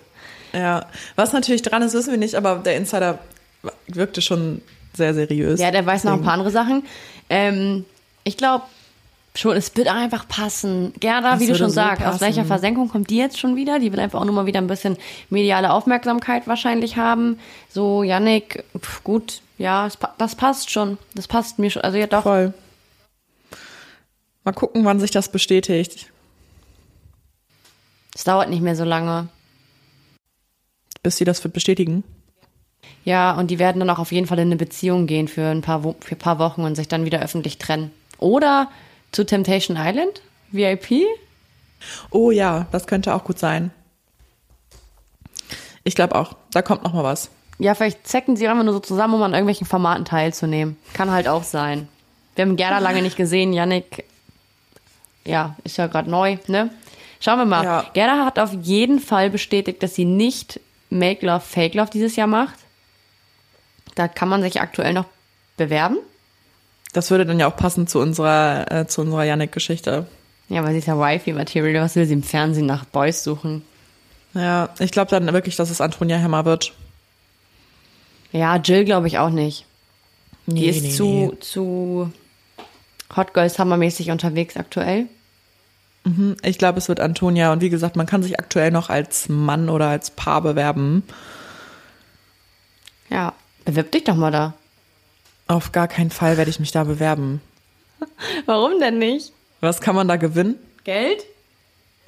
[0.52, 3.18] Ja, was natürlich dran ist, wissen wir nicht, aber der Insider
[3.86, 4.60] wirkte schon
[4.94, 5.60] sehr seriös.
[5.60, 6.84] Ja, der weiß noch ein paar andere Sachen.
[7.30, 7.84] Ähm,
[8.24, 8.64] ich glaube,
[9.34, 10.92] schon, es wird einfach passen.
[11.00, 12.14] Gerda, das wie du schon so sagst, passen.
[12.14, 13.78] aus welcher Versenkung kommt die jetzt schon wieder?
[13.78, 14.98] Die will einfach auch nur mal wieder ein bisschen
[15.30, 17.38] mediale Aufmerksamkeit wahrscheinlich haben.
[17.70, 20.98] So, Yannick, pf, gut, ja, das passt schon.
[21.14, 21.82] Das passt mir schon.
[21.82, 22.22] Also ja, doch.
[22.24, 22.52] Voll.
[24.44, 26.11] Mal gucken, wann sich das bestätigt.
[28.14, 29.28] Es dauert nicht mehr so lange.
[31.02, 32.04] Bis sie das wird bestätigen?
[33.04, 35.62] Ja, und die werden dann auch auf jeden Fall in eine Beziehung gehen für ein
[35.62, 37.90] paar, für ein paar Wochen und sich dann wieder öffentlich trennen.
[38.18, 38.70] Oder
[39.10, 40.22] zu Temptation Island?
[40.52, 41.06] VIP?
[42.10, 43.72] Oh ja, das könnte auch gut sein.
[45.84, 46.36] Ich glaube auch.
[46.52, 47.30] Da kommt noch mal was.
[47.58, 50.76] Ja, vielleicht zecken sie einfach nur so zusammen, um an irgendwelchen Formaten teilzunehmen.
[50.94, 51.88] Kann halt auch sein.
[52.34, 53.52] Wir haben Gerda lange nicht gesehen.
[53.52, 54.04] Yannick,
[55.24, 56.70] ja, ist ja gerade neu, ne?
[57.22, 57.64] Schauen wir mal.
[57.64, 57.86] Ja.
[57.92, 60.58] Gerda hat auf jeden Fall bestätigt, dass sie nicht
[60.90, 62.56] Make Love, Fake Love dieses Jahr macht.
[63.94, 65.04] Da kann man sich aktuell noch
[65.56, 65.98] bewerben.
[66.92, 70.06] Das würde dann ja auch passen zu unserer, äh, zu unserer Yannick-Geschichte.
[70.48, 71.84] Ja, weil sie ist ja Wifi-Material.
[71.84, 73.62] Was will sie im Fernsehen nach Boys suchen?
[74.34, 76.72] Ja, ich glaube dann wirklich, dass es Antonia Hemmer wird.
[78.32, 79.64] Ja, Jill glaube ich auch nicht.
[80.46, 81.38] Nee, Die ist nee, zu, nee.
[81.38, 82.12] zu
[83.16, 85.06] Hot Girls Summer-mäßig unterwegs aktuell.
[86.04, 87.52] Mhm, ich glaube, es wird Antonia.
[87.52, 91.04] Und wie gesagt, man kann sich aktuell noch als Mann oder als Paar bewerben.
[93.08, 93.34] Ja,
[93.64, 94.54] bewirb dich doch mal da.
[95.46, 97.40] Auf gar keinen Fall werde ich mich da bewerben.
[98.46, 99.32] Warum denn nicht?
[99.60, 100.56] Was kann man da gewinnen?
[100.84, 101.24] Geld?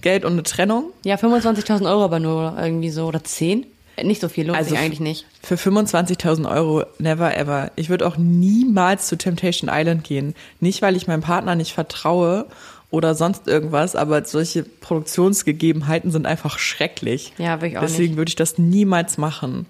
[0.01, 0.93] Geld und eine Trennung?
[1.05, 3.67] Ja, 25.000 Euro aber nur irgendwie so oder 10?
[4.03, 5.25] Nicht so viel, lohnt also sich eigentlich nicht.
[5.41, 7.71] Für 25.000 Euro, never ever.
[7.77, 10.35] Ich würde auch niemals zu Temptation Island gehen.
[10.59, 12.47] Nicht, weil ich meinem Partner nicht vertraue
[12.95, 17.33] oder sonst irgendwas, aber solche Produktionsgegebenheiten sind einfach schrecklich.
[17.39, 18.17] Ja, will ich auch Deswegen nicht.
[18.19, 19.67] würde ich das niemals machen.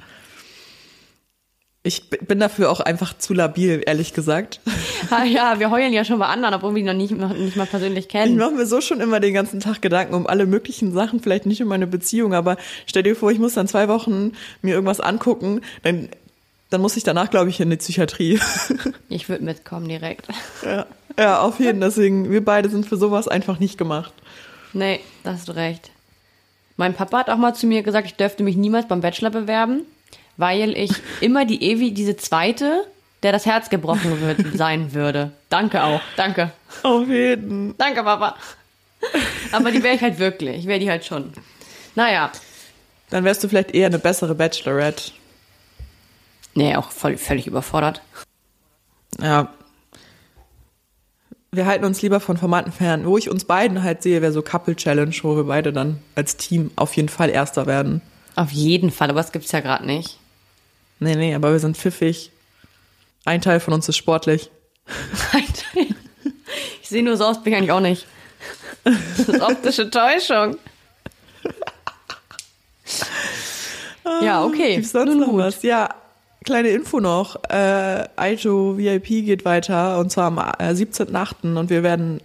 [1.83, 4.61] Ich bin dafür auch einfach zu labil, ehrlich gesagt.
[5.11, 7.57] Ah, ja, wir heulen ja schon bei anderen, obwohl wir ihn noch nicht, noch nicht
[7.57, 8.33] mal persönlich kennen.
[8.33, 11.45] Ich mache mir so schon immer den ganzen Tag Gedanken um alle möglichen Sachen, vielleicht
[11.45, 12.57] nicht um meine Beziehung, aber
[12.87, 16.09] stell dir vor, ich muss dann zwei Wochen mir irgendwas angucken, dann,
[16.70, 18.41] dann muss ich danach, glaube ich, in die Psychiatrie.
[19.11, 20.27] Ich würde mitkommen direkt.
[20.64, 20.87] Ja,
[21.19, 21.89] ja, auf jeden Fall.
[21.89, 24.12] Deswegen, wir beide sind für sowas einfach nicht gemacht.
[24.73, 25.91] Nee, da hast du recht.
[26.77, 29.87] Mein Papa hat auch mal zu mir gesagt, ich dürfte mich niemals beim Bachelor bewerben
[30.37, 32.85] weil ich immer die Evi, diese zweite,
[33.23, 35.33] der das Herz gebrochen wird, sein würde.
[35.49, 36.01] Danke auch.
[36.17, 36.53] Danke.
[36.83, 37.77] Auf jeden.
[37.79, 38.37] Danke, Papa.
[39.53, 40.59] Aber die wäre ich halt wirklich.
[40.59, 41.33] Ich wäre die halt schon.
[41.95, 42.31] Naja.
[43.11, 45.12] Dann wärst du vielleicht eher eine bessere Bachelorette.
[46.55, 48.01] Nee, auch voll, völlig überfordert.
[49.21, 49.53] Ja.
[51.55, 53.07] Wir halten uns lieber von Formaten fern.
[53.07, 56.37] Wo ich uns beiden halt sehe, wäre so Couple Challenge, wo wir beide dann als
[56.37, 58.03] Team auf jeden Fall Erster werden.
[58.35, 60.19] Auf jeden Fall, aber das gibt's ja gerade nicht.
[60.99, 62.33] Nee, nee, aber wir sind pfiffig.
[63.25, 64.51] Ein Teil von uns ist sportlich.
[65.33, 65.97] Ein Teil?
[66.83, 68.07] Ich sehe nur so aus, bin ich eigentlich auch nicht.
[68.83, 70.57] Das ist optische Täuschung.
[74.23, 74.75] ja, okay.
[74.75, 75.63] Gibt's sonst noch was?
[75.63, 75.89] Ja,
[76.45, 77.37] kleine Info noch.
[77.49, 81.57] Äh, Aito VIP geht weiter und zwar am äh, 17.8.
[81.57, 82.21] und wir werden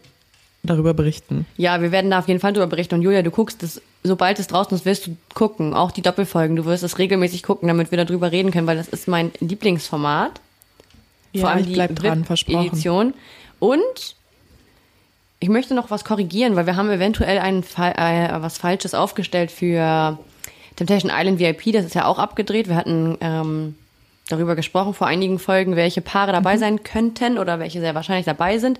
[0.64, 1.46] darüber berichten.
[1.58, 2.96] Ja, wir werden da auf jeden Fall darüber berichten.
[2.96, 5.74] Und Julia, du guckst es, sobald es draußen ist, wirst du gucken.
[5.74, 6.56] Auch die Doppelfolgen.
[6.56, 10.42] Du wirst es regelmäßig gucken, damit wir darüber reden können, weil das ist mein Lieblingsformat.
[11.32, 12.68] Ja, Vor allem ich die bleib dran, versprochen.
[12.68, 13.14] Edition.
[13.60, 14.16] Und
[15.40, 19.52] ich möchte noch was korrigieren, weil wir haben eventuell ein Fall, äh, was Falsches aufgestellt
[19.52, 20.18] für
[20.76, 21.72] Temptation Island VIP.
[21.72, 22.68] Das ist ja auch abgedreht.
[22.68, 23.76] Wir hatten ähm,
[24.30, 26.60] darüber gesprochen vor einigen Folgen, welche Paare dabei Mhm.
[26.60, 28.80] sein könnten oder welche sehr wahrscheinlich dabei sind.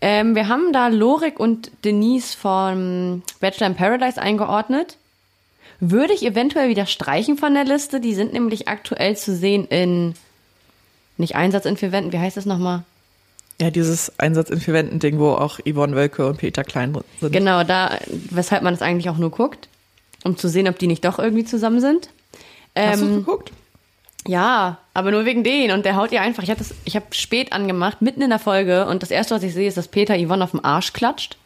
[0.00, 4.96] Ähm, wir haben da Lorik und Denise von Bachelor in Paradise eingeordnet.
[5.80, 8.00] Würde ich eventuell wieder streichen von der Liste.
[8.00, 10.14] Die sind nämlich aktuell zu sehen in
[11.16, 12.82] nicht Einsatz in vier Wänden, wie heißt das nochmal?
[13.60, 17.32] Ja, dieses Einsatz in vier Wänden-Ding, wo auch Yvonne Wölke und Peter Klein sind.
[17.32, 17.98] Genau, da,
[18.30, 19.68] weshalb man das eigentlich auch nur guckt,
[20.24, 22.08] um zu sehen, ob die nicht doch irgendwie zusammen sind.
[22.76, 23.52] Hast du Ähm, geguckt?
[24.26, 25.72] Ja, aber nur wegen denen.
[25.72, 26.42] Und der haut ihr einfach.
[26.42, 28.86] Ich habe ich hab spät angemacht, mitten in der Folge.
[28.86, 31.36] Und das erste, was ich sehe, ist, dass Peter Yvonne auf den Arsch klatscht.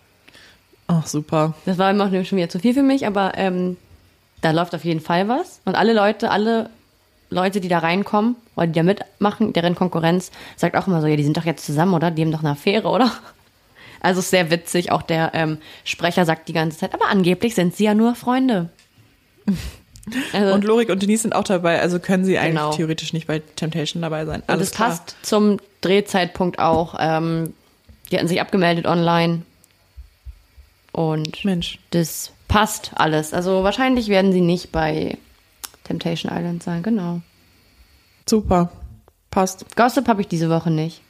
[0.86, 1.54] Ach, super.
[1.66, 3.76] Das war immer noch schon wieder zu viel für mich, aber ähm,
[4.40, 5.60] da läuft auf jeden Fall was.
[5.64, 6.70] Und alle Leute, alle
[7.30, 11.16] Leute, die da reinkommen oder die da mitmachen, deren Konkurrenz, sagt auch immer so, ja,
[11.16, 12.10] die sind doch jetzt zusammen, oder?
[12.10, 13.12] Die haben doch eine Affäre, oder?
[14.00, 14.92] Also ist sehr witzig.
[14.92, 18.68] Auch der ähm, Sprecher sagt die ganze Zeit, aber angeblich sind sie ja nur Freunde.
[20.32, 22.72] Also, Und Lorik und Denise sind auch dabei, also können sie eigentlich Genau.
[22.72, 24.40] theoretisch nicht bei Temptation dabei sein.
[24.40, 24.88] Und Alles es klar.
[24.90, 26.94] passt zum Drehzeitpunkt auch.
[26.98, 27.52] Ähm,
[28.10, 29.42] die hatten sich abgemeldet online.
[30.92, 31.78] Und Mensch.
[31.90, 33.32] das passt alles.
[33.34, 35.16] Also wahrscheinlich werden sie nicht bei
[35.84, 37.20] Temptation Island sein, genau.
[38.28, 38.70] Super.
[39.30, 39.76] Passt.
[39.76, 41.02] Gossip habe ich diese Woche nicht.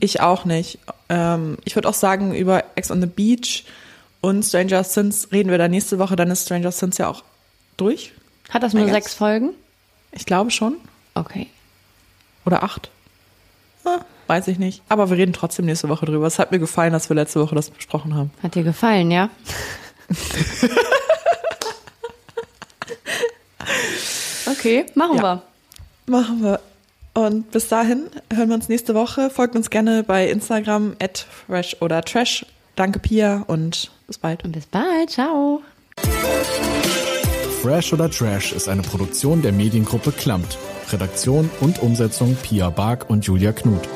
[0.00, 0.78] Ich auch nicht.
[1.08, 3.64] Ähm, ich würde auch sagen, über Ex on the Beach
[4.20, 6.16] und Stranger Things reden wir da nächste Woche.
[6.16, 7.22] Dann ist Stranger Things ja auch
[7.82, 8.12] durch.
[8.50, 9.50] Hat das nur sechs Folgen?
[10.12, 10.76] Ich glaube schon.
[11.14, 11.48] Okay.
[12.44, 12.90] Oder acht.
[13.84, 14.82] Ah, weiß ich nicht.
[14.88, 16.26] Aber wir reden trotzdem nächste Woche drüber.
[16.26, 18.30] Es hat mir gefallen, dass wir letzte Woche das besprochen haben.
[18.42, 19.30] Hat dir gefallen, ja?
[24.50, 25.22] okay, machen Ja.
[25.22, 25.42] wir.
[26.06, 26.60] Machen wir.
[27.14, 29.30] Und bis dahin hören wir uns nächste Woche.
[29.30, 32.46] Folgt uns gerne bei Instagram at fresh oder trash.
[32.74, 34.44] Danke, Pia, und bis bald.
[34.44, 35.10] Und bis bald.
[35.10, 35.62] Ciao.
[37.62, 40.58] Fresh oder Trash ist eine Produktion der Mediengruppe Klammt.
[40.90, 43.88] Redaktion und Umsetzung Pia Bark und Julia Knuth.